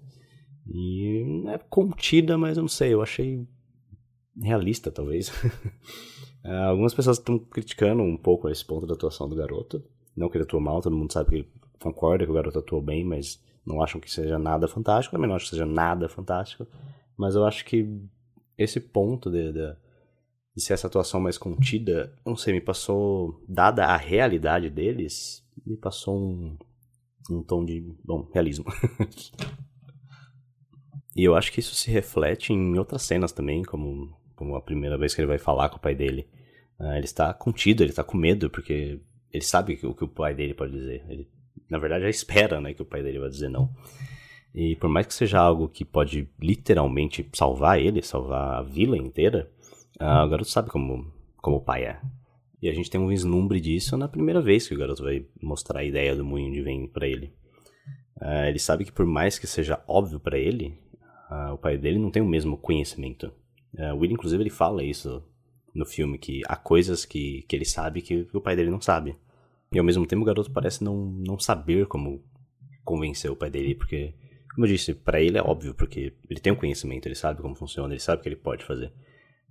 E 0.67 1.45
é 1.49 1.59
contida, 1.59 2.37
mas 2.37 2.57
eu 2.57 2.63
não 2.63 2.69
sei, 2.69 2.95
eu 2.95 3.03
achei 3.03 3.47
realista, 4.41 4.91
talvez. 4.91 5.29
Uh, 6.45 6.51
algumas 6.69 6.95
pessoas 6.95 7.19
estão 7.19 7.39
criticando 7.39 8.03
um 8.03 8.17
pouco 8.17 8.49
esse 8.49 8.65
ponto 8.65 8.87
da 8.87 8.95
atuação 8.95 9.29
do 9.29 9.37
garoto. 9.37 9.83
Não 10.17 10.29
que 10.29 10.37
ele 10.37 10.45
atua 10.45 10.61
mal, 10.61 10.81
todo 10.81 10.97
mundo 10.97 11.13
sabe 11.13 11.31
que 11.31 11.49
concorda 11.81 12.25
que 12.25 12.31
o 12.31 12.35
garoto 12.35 12.59
atuou 12.59 12.83
bem, 12.83 13.05
mas 13.05 13.43
não 13.65 13.83
acham 13.83 14.01
que 14.01 14.11
seja 14.11 14.39
nada 14.39 14.69
fantástico. 14.69 15.15
Também 15.15 15.29
não 15.29 15.37
acho 15.37 15.47
que 15.47 15.51
seja 15.51 15.67
nada 15.67 16.09
fantástico. 16.09 16.67
Mas 17.17 17.35
eu 17.35 17.45
acho 17.45 17.65
que 17.65 18.01
esse 18.57 18.81
ponto 18.81 19.31
de, 19.31 19.53
de, 19.53 19.77
de 20.55 20.63
ser 20.63 20.75
essa 20.75 20.87
atuação 20.87 21.21
mais 21.21 21.39
contida, 21.39 22.13
não 22.25 22.37
sei, 22.37 22.53
me 22.53 22.61
passou, 22.61 23.43
dada 23.49 23.87
a 23.87 23.97
realidade 23.97 24.69
deles, 24.71 25.45
me 25.67 25.77
passou 25.77 26.19
um, 26.19 26.57
um 27.31 27.43
tom 27.43 27.65
de, 27.65 27.95
bom, 28.05 28.29
realismo. 28.33 28.65
e 31.17 31.25
eu 31.25 31.35
acho 31.35 31.53
que 31.53 31.61
isso 31.61 31.75
se 31.75 31.91
reflete 31.91 32.53
em 32.53 32.79
outras 32.79 33.03
cenas 33.03 33.33
também, 33.33 33.63
como 33.63 34.21
como 34.41 34.57
a 34.57 34.63
primeira 34.63 34.97
vez 34.97 35.15
que 35.15 35.21
ele 35.21 35.29
vai 35.29 35.37
falar 35.37 35.69
com 35.69 35.77
o 35.77 35.81
pai 35.81 35.95
dele. 35.95 36.27
Uh, 36.79 36.95
ele 36.95 37.05
está 37.05 37.35
contido, 37.35 37.83
ele 37.83 37.91
está 37.91 38.03
com 38.03 38.17
medo, 38.17 38.49
porque 38.49 38.99
ele 39.31 39.45
sabe 39.45 39.79
o 39.85 39.95
que 39.95 40.05
o 40.05 40.09
pai 40.09 40.35
dele 40.35 40.55
pode 40.55 40.73
dizer. 40.73 41.05
Ele, 41.11 41.29
na 41.69 41.77
verdade, 41.77 42.05
já 42.05 42.09
espera 42.09 42.59
né, 42.59 42.73
que 42.73 42.81
o 42.81 42.87
pai 42.87 43.03
dele 43.03 43.19
vai 43.19 43.29
dizer 43.29 43.51
não. 43.51 43.71
E 44.55 44.77
por 44.77 44.89
mais 44.89 45.07
que 45.07 45.13
seja 45.13 45.39
algo 45.39 45.69
que 45.69 45.85
pode 45.85 46.27
literalmente 46.41 47.29
salvar 47.35 47.79
ele, 47.79 48.01
salvar 48.01 48.61
a 48.61 48.63
vila 48.63 48.97
inteira, 48.97 49.51
uh, 50.01 50.25
o 50.25 50.29
garoto 50.31 50.49
sabe 50.49 50.71
como, 50.71 51.13
como 51.37 51.59
o 51.59 51.61
pai 51.61 51.85
é. 51.85 52.01
E 52.63 52.69
a 52.69 52.75
gente 52.75 52.91
tem 52.91 53.01
um 53.01 53.09
vislumbre 53.09 53.61
disso 53.61 53.97
na 53.97 54.09
primeira 54.09 54.41
vez 54.41 54.69
que 54.69 54.75
o 54.75 54.79
garoto 54.79 55.03
vai 55.03 55.25
mostrar 55.41 55.81
a 55.81 55.85
ideia 55.85 56.15
do 56.15 56.25
moinho 56.25 56.53
de 56.53 56.61
vento 56.61 56.93
para 56.93 57.09
ele. 57.09 57.33
Uh, 58.21 58.49
ele 58.49 58.59
sabe 58.59 58.85
que 58.85 58.93
por 58.93 59.07
mais 59.07 59.39
que 59.39 59.47
seja 59.47 59.83
óbvio 59.89 60.21
para 60.21 60.39
ele, 60.39 60.79
uh, 61.31 61.55
o 61.55 61.59
pai 61.59 61.79
dele 61.79 61.99
não 61.99 62.11
tem 62.11 62.23
o 62.23 62.29
mesmo 62.29 62.59
conhecimento 62.59 63.33
Uh, 63.75 63.95
o 63.95 63.99
William, 63.99 64.15
inclusive, 64.15 64.43
ele 64.43 64.51
fala 64.51 64.83
isso 64.83 65.23
no 65.75 65.87
filme, 65.87 66.19
que 66.19 66.43
há 66.49 66.57
coisas 66.57 67.05
que, 67.05 67.43
que 67.43 67.55
ele 67.55 67.65
sabe 67.65 68.03
que 68.03 68.27
o 68.33 68.41
pai 68.41 68.57
dele 68.57 68.71
não 68.71 68.81
sabe. 68.81 69.17
E 69.73 69.79
ao 69.79 69.85
mesmo 69.85 70.07
tempo 70.07 70.23
o 70.23 70.25
garoto 70.25 70.51
parece 70.51 70.83
não, 70.83 71.07
não 71.07 71.39
saber 71.39 71.87
como 71.87 72.23
convencer 72.85 73.31
o 73.31 73.37
pai 73.37 73.51
dele, 73.51 73.75
porque, 73.75 74.15
como 74.55 74.67
eu 74.67 74.71
disse, 74.73 74.93
para 74.95 75.21
ele 75.21 75.39
é 75.39 75.43
óbvio, 75.43 75.75
porque 75.75 76.13
ele 76.29 76.41
tem 76.41 76.53
o 76.53 76.57
um 76.57 76.59
conhecimento, 76.59 77.07
ele 77.07 77.15
sabe 77.15 77.41
como 77.41 77.55
funciona, 77.55 77.93
ele 77.93 78.01
sabe 78.01 78.21
o 78.21 78.23
que 78.23 78.29
ele 78.29 78.37
pode 78.37 78.65
fazer. 78.65 78.93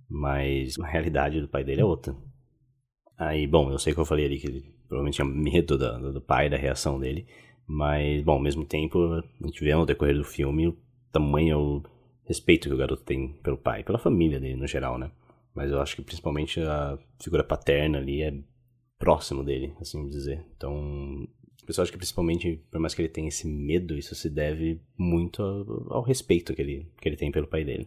Mas 0.08 0.78
a 0.78 0.86
realidade 0.86 1.40
do 1.40 1.48
pai 1.48 1.64
dele 1.64 1.80
é 1.80 1.84
outra. 1.84 2.14
Aí, 3.20 3.46
bom, 3.46 3.70
eu 3.70 3.78
sei 3.78 3.92
que 3.92 4.00
eu 4.00 4.04
falei 4.06 4.24
ali 4.24 4.38
que 4.38 4.46
ele 4.46 4.64
provavelmente 4.88 5.16
tinha 5.16 5.26
medo 5.26 5.76
do, 5.76 6.10
do 6.14 6.22
pai, 6.22 6.48
da 6.48 6.56
reação 6.56 6.98
dele, 6.98 7.26
mas, 7.66 8.22
bom, 8.24 8.32
ao 8.32 8.40
mesmo 8.40 8.64
tempo, 8.64 8.98
a 9.12 9.46
gente 9.46 9.62
vê 9.62 9.74
no 9.74 9.84
decorrer 9.84 10.16
do 10.16 10.24
filme 10.24 10.68
o 10.68 10.78
tamanho, 11.12 11.58
o 11.58 11.82
respeito 12.24 12.66
que 12.66 12.74
o 12.74 12.78
garoto 12.78 13.02
tem 13.04 13.34
pelo 13.42 13.58
pai, 13.58 13.84
pela 13.84 13.98
família 13.98 14.40
dele 14.40 14.56
no 14.56 14.66
geral, 14.66 14.96
né? 14.96 15.10
Mas 15.54 15.70
eu 15.70 15.82
acho 15.82 15.96
que 15.96 16.00
principalmente 16.02 16.62
a 16.62 16.98
figura 17.22 17.44
paterna 17.44 17.98
ali 17.98 18.22
é 18.22 18.32
próximo 18.98 19.44
dele, 19.44 19.74
assim 19.78 20.08
dizer. 20.08 20.42
Então, 20.56 21.28
eu 21.68 21.82
acho 21.82 21.92
que 21.92 21.98
principalmente, 21.98 22.64
por 22.70 22.80
mais 22.80 22.94
que 22.94 23.02
ele 23.02 23.08
tenha 23.10 23.28
esse 23.28 23.46
medo, 23.46 23.98
isso 23.98 24.14
se 24.14 24.30
deve 24.30 24.80
muito 24.96 25.42
ao, 25.42 25.98
ao 25.98 26.02
respeito 26.02 26.54
que 26.54 26.62
ele, 26.62 26.90
que 26.98 27.06
ele 27.06 27.16
tem 27.16 27.30
pelo 27.30 27.46
pai 27.46 27.64
dele. 27.64 27.86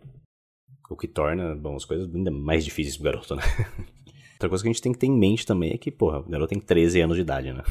O 0.88 0.96
que 0.96 1.08
torna, 1.08 1.56
bom, 1.56 1.76
as 1.76 1.86
coisas 1.86 2.13
ainda 2.13 2.30
mais 2.30 2.63
difíceis 2.63 2.98
pro 2.98 3.06
garoto, 3.06 3.36
né? 3.36 3.41
Outra 4.43 4.49
coisa 4.49 4.62
que 4.62 4.67
a 4.67 4.73
gente 4.73 4.82
tem 4.82 4.91
que 4.91 4.99
ter 4.99 5.08
em 5.08 5.17
mente 5.17 5.45
também 5.45 5.71
é 5.71 5.77
que, 5.77 5.89
porra, 5.89 6.19
o 6.19 6.23
garoto 6.27 6.49
tem 6.49 6.60
13 6.60 6.99
anos 6.99 7.15
de 7.15 7.21
idade, 7.21 7.53
né? 7.53 7.63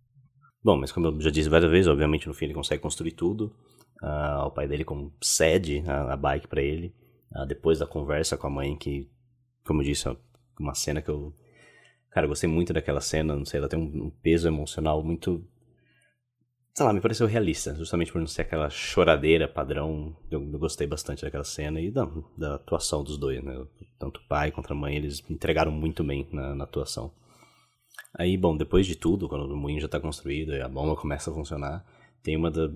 Bom, 0.62 0.76
mas 0.76 0.92
como 0.92 1.06
eu 1.06 1.18
já 1.18 1.30
disse 1.30 1.48
várias 1.48 1.70
vezes, 1.70 1.86
obviamente 1.86 2.28
no 2.28 2.34
fim 2.34 2.44
ele 2.44 2.52
consegue 2.52 2.82
construir 2.82 3.12
tudo. 3.12 3.56
Uh, 4.02 4.44
o 4.44 4.50
pai 4.50 4.68
dele 4.68 4.84
concede 4.84 5.82
a, 5.86 6.12
a 6.12 6.16
bike 6.18 6.46
para 6.46 6.60
ele. 6.60 6.94
Uh, 7.34 7.46
depois 7.46 7.78
da 7.78 7.86
conversa 7.86 8.36
com 8.36 8.46
a 8.46 8.50
mãe, 8.50 8.76
que, 8.76 9.10
como 9.64 9.80
eu 9.80 9.86
disse, 9.86 10.08
é 10.08 10.16
uma 10.58 10.74
cena 10.74 11.00
que 11.00 11.08
eu. 11.08 11.32
Cara, 12.10 12.26
eu 12.26 12.28
gostei 12.28 12.50
muito 12.50 12.74
daquela 12.74 13.00
cena, 13.00 13.34
não 13.34 13.46
sei, 13.46 13.58
ela 13.58 13.68
tem 13.68 13.78
um, 13.78 14.06
um 14.06 14.10
peso 14.10 14.46
emocional 14.46 15.02
muito 15.02 15.42
sei 16.74 16.86
lá, 16.86 16.92
me 16.92 17.00
pareceu 17.00 17.26
realista, 17.26 17.74
justamente 17.74 18.12
por 18.12 18.20
não 18.20 18.26
ser 18.26 18.42
aquela 18.42 18.70
choradeira 18.70 19.48
padrão. 19.48 20.16
Eu, 20.30 20.40
eu 20.40 20.58
gostei 20.58 20.86
bastante 20.86 21.22
daquela 21.22 21.44
cena 21.44 21.80
e 21.80 21.90
da, 21.90 22.08
da, 22.36 22.54
atuação 22.54 23.02
dos 23.02 23.18
dois, 23.18 23.42
né? 23.42 23.54
Tanto 23.98 24.22
pai 24.28 24.50
quanto 24.50 24.72
a 24.72 24.76
mãe, 24.76 24.96
eles 24.96 25.22
entregaram 25.28 25.72
muito 25.72 26.04
bem 26.04 26.28
na, 26.32 26.54
na 26.54 26.64
atuação. 26.64 27.12
Aí, 28.14 28.36
bom, 28.36 28.56
depois 28.56 28.86
de 28.86 28.96
tudo, 28.96 29.28
quando 29.28 29.44
o 29.52 29.56
moinho 29.56 29.80
já 29.80 29.86
está 29.86 30.00
construído 30.00 30.52
e 30.52 30.60
a 30.60 30.68
bomba 30.68 30.96
começa 30.96 31.30
a 31.30 31.34
funcionar, 31.34 31.84
tem 32.22 32.36
uma 32.36 32.50
da. 32.50 32.70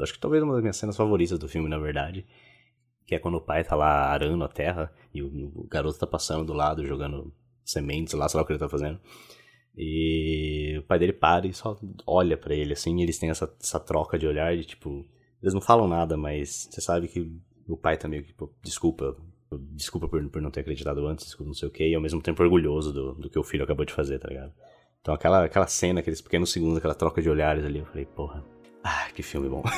Acho 0.00 0.14
que 0.14 0.20
talvez 0.20 0.42
uma 0.42 0.54
das 0.54 0.62
minhas 0.62 0.76
cenas 0.76 0.96
favoritas 0.96 1.38
do 1.38 1.48
filme, 1.48 1.68
na 1.68 1.78
verdade. 1.78 2.26
Que 3.06 3.14
é 3.16 3.18
quando 3.18 3.36
o 3.36 3.40
pai 3.40 3.62
tá 3.64 3.76
lá 3.76 4.06
arando 4.06 4.42
a 4.44 4.48
terra 4.48 4.92
e 5.12 5.22
o, 5.22 5.26
o 5.54 5.66
garoto 5.68 5.98
tá 5.98 6.06
passando 6.06 6.44
do 6.44 6.52
lado, 6.54 6.86
jogando 6.86 7.32
sementes 7.64 8.14
lá, 8.14 8.28
sei 8.28 8.38
lá 8.38 8.42
o 8.42 8.46
que 8.46 8.52
ele 8.52 8.58
tá 8.58 8.68
fazendo. 8.68 9.00
E 9.76 10.76
o 10.78 10.82
pai 10.82 10.98
dele 10.98 11.12
para 11.12 11.46
e 11.46 11.52
só 11.52 11.76
olha 12.06 12.36
para 12.36 12.54
ele, 12.54 12.72
assim, 12.72 13.02
eles 13.02 13.18
têm 13.18 13.30
essa, 13.30 13.52
essa 13.60 13.80
troca 13.80 14.18
de 14.18 14.26
olhar 14.26 14.56
de 14.56 14.64
tipo. 14.64 15.04
Eles 15.42 15.52
não 15.52 15.60
falam 15.60 15.88
nada, 15.88 16.16
mas 16.16 16.68
você 16.70 16.80
sabe 16.80 17.08
que 17.08 17.30
o 17.68 17.76
pai 17.76 17.96
tá 17.98 18.08
meio 18.08 18.24
que, 18.24 18.32
desculpa, 18.62 19.16
desculpa 19.72 20.08
por, 20.08 20.26
por 20.30 20.40
não 20.40 20.50
ter 20.50 20.60
acreditado 20.60 21.06
antes, 21.06 21.26
desculpa 21.26 21.48
não 21.48 21.54
sei 21.54 21.68
o 21.68 21.70
que, 21.70 21.86
e 21.86 21.94
ao 21.94 22.00
mesmo 22.00 22.22
tempo 22.22 22.42
orgulhoso 22.42 22.92
do, 22.92 23.14
do 23.14 23.28
que 23.28 23.38
o 23.38 23.44
filho 23.44 23.64
acabou 23.64 23.84
de 23.84 23.92
fazer, 23.92 24.18
tá 24.18 24.28
ligado? 24.28 24.52
Então 25.00 25.12
aquela, 25.12 25.44
aquela 25.44 25.66
cena, 25.66 26.00
aqueles 26.00 26.22
pequenos 26.22 26.50
segundos, 26.52 26.78
aquela 26.78 26.94
troca 26.94 27.20
de 27.20 27.28
olhares 27.28 27.64
ali, 27.64 27.80
eu 27.80 27.86
falei, 27.86 28.06
porra, 28.06 28.42
ah, 28.82 29.08
que 29.14 29.22
filme 29.22 29.48
bom. 29.48 29.62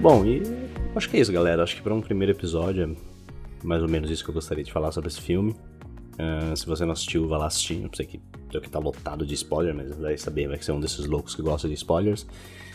bom, 0.00 0.24
e 0.24 0.63
Acho 0.96 1.10
que 1.10 1.16
é 1.16 1.20
isso, 1.20 1.32
galera. 1.32 1.62
Acho 1.62 1.74
que 1.74 1.82
para 1.82 1.92
um 1.92 2.00
primeiro 2.00 2.32
episódio 2.32 2.84
é 2.84 3.66
mais 3.66 3.82
ou 3.82 3.88
menos 3.88 4.10
isso 4.10 4.22
que 4.22 4.30
eu 4.30 4.34
gostaria 4.34 4.62
de 4.62 4.72
falar 4.72 4.92
sobre 4.92 5.08
esse 5.08 5.20
filme. 5.20 5.56
Uh, 6.12 6.56
se 6.56 6.64
você 6.66 6.84
não 6.84 6.92
assistiu, 6.92 7.26
vá 7.26 7.36
lá 7.36 7.46
assistir. 7.46 7.82
Eu 7.82 7.90
sei 7.92 8.06
que, 8.06 8.20
que 8.50 8.70
tá 8.70 8.78
lotado 8.78 9.26
de 9.26 9.34
spoiler, 9.34 9.74
mas 9.74 9.96
vai 9.96 10.16
saber, 10.16 10.46
vai 10.46 10.62
ser 10.62 10.70
um 10.70 10.78
desses 10.78 11.06
loucos 11.06 11.34
que 11.34 11.42
gosta 11.42 11.66
de 11.66 11.74
spoilers. 11.74 12.24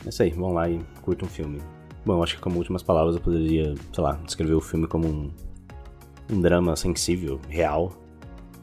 É 0.06 0.10
isso 0.10 0.22
aí, 0.22 0.32
vão 0.32 0.52
lá 0.52 0.70
e 0.70 0.82
curtam 1.02 1.28
um 1.28 1.32
filme. 1.32 1.62
Bom, 2.06 2.22
acho 2.22 2.36
que 2.36 2.42
como 2.42 2.58
últimas 2.58 2.84
palavras 2.84 3.16
eu 3.16 3.22
poderia, 3.22 3.74
sei 3.94 4.04
lá, 4.04 4.20
descrever 4.26 4.54
o 4.54 4.62
filme 4.62 4.86
como 4.86 5.08
um, 5.08 5.32
um 6.30 6.42
drama 6.42 6.76
sensível, 6.76 7.40
real, 7.48 7.94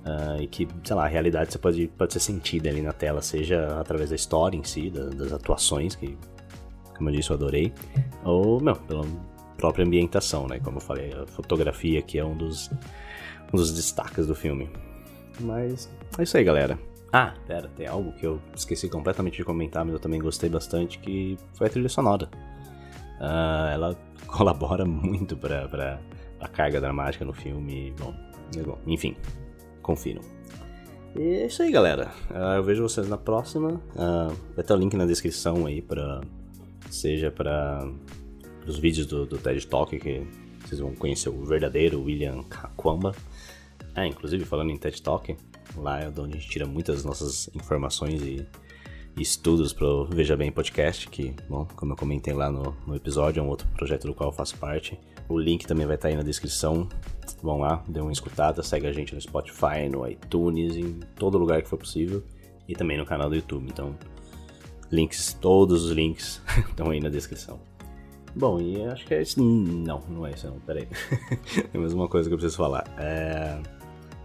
Uh, 0.07 0.41
e 0.41 0.47
que, 0.47 0.69
sei 0.85 0.95
lá, 0.95 1.05
a 1.05 1.09
realidade 1.09 1.51
você 1.51 1.59
pode, 1.59 1.89
pode 1.99 2.13
ser 2.13 2.21
sentida 2.21 2.69
ali 2.69 2.81
na 2.81 2.93
tela, 2.93 3.21
seja 3.21 3.81
através 3.81 4.11
da 4.11 4.15
história 4.15 4.57
em 4.57 4.63
si, 4.63 4.89
da, 4.89 5.07
das 5.07 5.33
atuações, 5.33 5.97
que, 5.97 6.17
como 6.97 7.11
eu 7.11 7.15
disse, 7.17 7.31
eu 7.31 7.35
adorei, 7.35 7.73
ou, 8.25 8.61
não, 8.61 8.77
pelo, 8.77 9.05
própria 9.57 9.85
ambientação, 9.85 10.47
né? 10.47 10.61
Como 10.61 10.77
eu 10.79 10.81
falei, 10.81 11.13
a 11.13 11.27
fotografia 11.27 12.03
que 12.03 12.19
é 12.19 12.25
um 12.25 12.37
dos, 12.37 12.71
um 13.53 13.57
dos 13.57 13.73
destaques 13.73 14.27
do 14.27 14.35
filme. 14.35 14.69
Mas 15.41 15.91
é 16.19 16.23
isso 16.23 16.37
aí, 16.37 16.45
galera. 16.45 16.79
Ah, 17.13 17.35
pera, 17.47 17.69
tem 17.77 17.87
algo 17.87 18.13
que 18.13 18.27
eu 18.27 18.41
esqueci 18.55 18.89
completamente 18.89 19.37
de 19.37 19.45
comentar, 19.45 19.85
mas 19.85 19.95
eu 19.95 20.01
também 20.01 20.21
gostei 20.21 20.51
bastante, 20.51 20.99
que 20.99 21.39
foi 21.55 21.67
a 21.67 21.71
trilha 21.71 21.89
sonora. 21.89 22.29
Uh, 23.21 23.73
ela 23.73 23.99
colabora 24.27 24.85
muito 24.85 25.37
pra, 25.37 25.69
pra, 25.69 26.01
a 26.41 26.49
carga 26.49 26.81
dramática 26.81 27.25
no 27.25 27.33
filme. 27.33 27.95
Bom, 27.99 28.15
enfim, 28.87 29.17
confiram. 29.83 30.21
E 31.15 31.23
é 31.23 31.47
isso 31.47 31.63
aí, 31.63 31.71
galera. 31.71 32.11
Uh, 32.31 32.57
eu 32.57 32.63
vejo 32.63 32.83
vocês 32.83 33.09
na 33.09 33.17
próxima. 33.17 33.81
Uh, 33.95 34.37
vai 34.55 34.65
ter 34.65 34.73
o 34.75 34.77
link 34.77 34.95
na 34.97 35.07
descrição 35.07 35.67
aí 35.67 35.81
pra. 35.81 36.21
Seja 36.91 37.31
pra 37.31 37.89
os 38.67 38.79
vídeos 38.79 39.07
do, 39.07 39.27
do 39.27 39.39
TED 39.39 39.67
Talk, 39.67 39.99
que 39.99 40.27
vocês 40.65 40.81
vão 40.81 40.95
conhecer 40.95 41.29
o 41.29 41.45
verdadeiro 41.45 42.03
William 42.03 42.43
Kakwamba. 42.43 43.15
É, 43.95 44.07
inclusive 44.07 44.45
falando 44.45 44.71
em 44.71 44.77
TED 44.77 45.01
Talk, 45.01 45.37
lá 45.77 46.01
é 46.01 46.09
onde 46.09 46.21
a 46.21 46.39
gente 46.39 46.49
tira 46.49 46.67
muitas 46.67 47.05
nossas 47.05 47.49
informações 47.55 48.21
e, 48.23 48.47
estudos 49.17 49.73
para 49.73 49.87
o 49.87 50.05
Veja 50.05 50.37
Bem 50.37 50.53
Podcast, 50.53 51.09
que, 51.09 51.35
bom, 51.49 51.67
como 51.75 51.93
eu 51.93 51.97
comentei 51.97 52.35
lá 52.35 52.51
no, 52.51 52.77
no, 52.87 52.95
episódio, 52.95 53.41
é 53.41 53.43
um 53.43 53.49
outro 53.49 53.67
projeto 53.69 54.07
do 54.07 54.15
qual 54.15 54.29
eu 54.29 54.33
faço 54.33 54.59
parte. 54.59 54.99
O 55.27 55.39
link 55.39 55.67
também 55.67 55.87
vai 55.87 55.97
estar 55.97 56.09
aí 56.09 56.15
na 56.15 56.23
descrição. 56.23 56.87
Vão 57.43 57.59
lá, 57.61 57.83
dê 57.89 58.01
uma 58.01 58.13
escutada, 58.13 58.63
segue 58.63 58.87
a 58.87 58.93
gente 58.93 59.15
no 59.15 59.21
Spotify, 59.21 59.89
no 59.91 60.07
iTunes, 60.07 60.77
em 60.77 61.01
todo 61.17 61.39
lugar 61.39 61.63
que 61.63 61.69
for 61.69 61.79
possível. 61.79 62.23
E 62.69 62.75
também 62.75 62.99
no 62.99 63.07
canal 63.07 63.31
do 63.31 63.37
YouTube. 63.37 63.67
Então, 63.67 63.97
links, 64.91 65.33
todos 65.33 65.85
os 65.85 65.93
links 65.93 66.43
estão 66.69 66.91
aí 66.91 67.01
na 67.01 67.09
descrição. 67.09 67.59
Bom, 68.37 68.61
e 68.61 68.85
acho 68.85 69.07
que 69.07 69.15
é 69.15 69.23
isso. 69.23 69.43
Não, 69.43 70.03
não 70.11 70.27
é 70.27 70.33
isso 70.33 70.47
não, 70.47 70.61
peraí. 70.61 70.87
Tem 71.73 71.81
mais 71.81 71.95
uma 71.95 72.07
coisa 72.07 72.29
que 72.29 72.35
eu 72.35 72.39
preciso 72.39 72.59
falar. 72.59 72.85
É... 72.99 73.59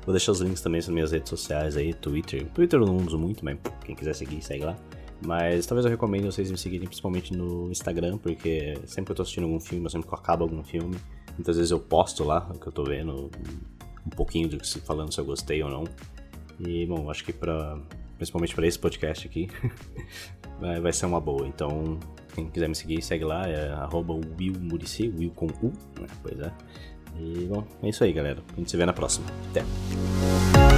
Vou 0.05 0.13
deixar 0.13 0.33
os 0.33 0.41
links 0.41 0.61
também 0.61 0.81
nas 0.81 0.89
minhas 0.89 1.11
redes 1.13 1.29
sociais 1.29 1.77
aí, 1.77 1.93
Twitter. 1.93 2.45
Twitter 2.47 2.77
eu 2.77 2.85
não 2.85 2.97
uso 2.97 3.17
muito, 3.17 3.45
mas 3.45 3.57
quem 3.85 3.95
quiser 3.95 4.13
seguir, 4.13 4.41
segue 4.41 4.65
lá. 4.65 4.75
Mas 5.25 5.65
talvez 5.65 5.85
eu 5.85 5.91
recomendo 5.91 6.25
vocês 6.25 6.51
me 6.51 6.57
seguirem 6.57 6.87
principalmente 6.87 7.33
no 7.33 7.71
Instagram, 7.71 8.17
porque 8.17 8.77
sempre 8.85 9.05
que 9.05 9.11
eu 9.11 9.15
tô 9.15 9.21
assistindo 9.21 9.45
algum 9.45 9.59
filme, 9.59 9.89
sempre 9.89 10.07
que 10.07 10.13
eu 10.13 10.17
acabo 10.17 10.43
algum 10.43 10.63
filme, 10.63 10.97
muitas 11.37 11.55
vezes 11.55 11.71
eu 11.71 11.79
posto 11.79 12.23
lá 12.23 12.49
o 12.53 12.59
que 12.59 12.67
eu 12.67 12.71
tô 12.71 12.83
vendo, 12.83 13.29
um 14.05 14.09
pouquinho 14.09 14.49
do 14.49 14.57
que 14.57 14.79
falando 14.79 15.13
se 15.13 15.21
eu 15.21 15.25
gostei 15.25 15.61
ou 15.63 15.69
não. 15.69 15.83
E 16.59 16.85
bom, 16.87 17.09
acho 17.09 17.23
que 17.23 17.31
pra, 17.31 17.79
principalmente 18.17 18.55
para 18.55 18.67
esse 18.67 18.79
podcast 18.79 19.27
aqui, 19.27 19.47
vai 20.81 20.93
ser 20.93 21.05
uma 21.05 21.19
boa. 21.19 21.47
Então 21.47 21.97
quem 22.33 22.47
quiser 22.49 22.67
me 22.67 22.75
seguir, 22.75 23.01
segue 23.01 23.23
lá, 23.23 23.47
é 23.47 23.71
arroba 23.73 24.13
willmurici, 24.13 25.09
will 25.17 25.31
com 25.31 25.47
U, 25.47 25.73
né? 25.99 26.07
Pois 26.21 26.39
é. 26.39 26.51
E, 27.19 27.45
bom, 27.45 27.65
é 27.83 27.89
isso 27.89 28.03
aí, 28.03 28.13
galera. 28.13 28.41
A 28.53 28.55
gente 28.55 28.71
se 28.71 28.77
vê 28.77 28.85
na 28.85 28.93
próxima. 28.93 29.25
Até! 29.49 30.70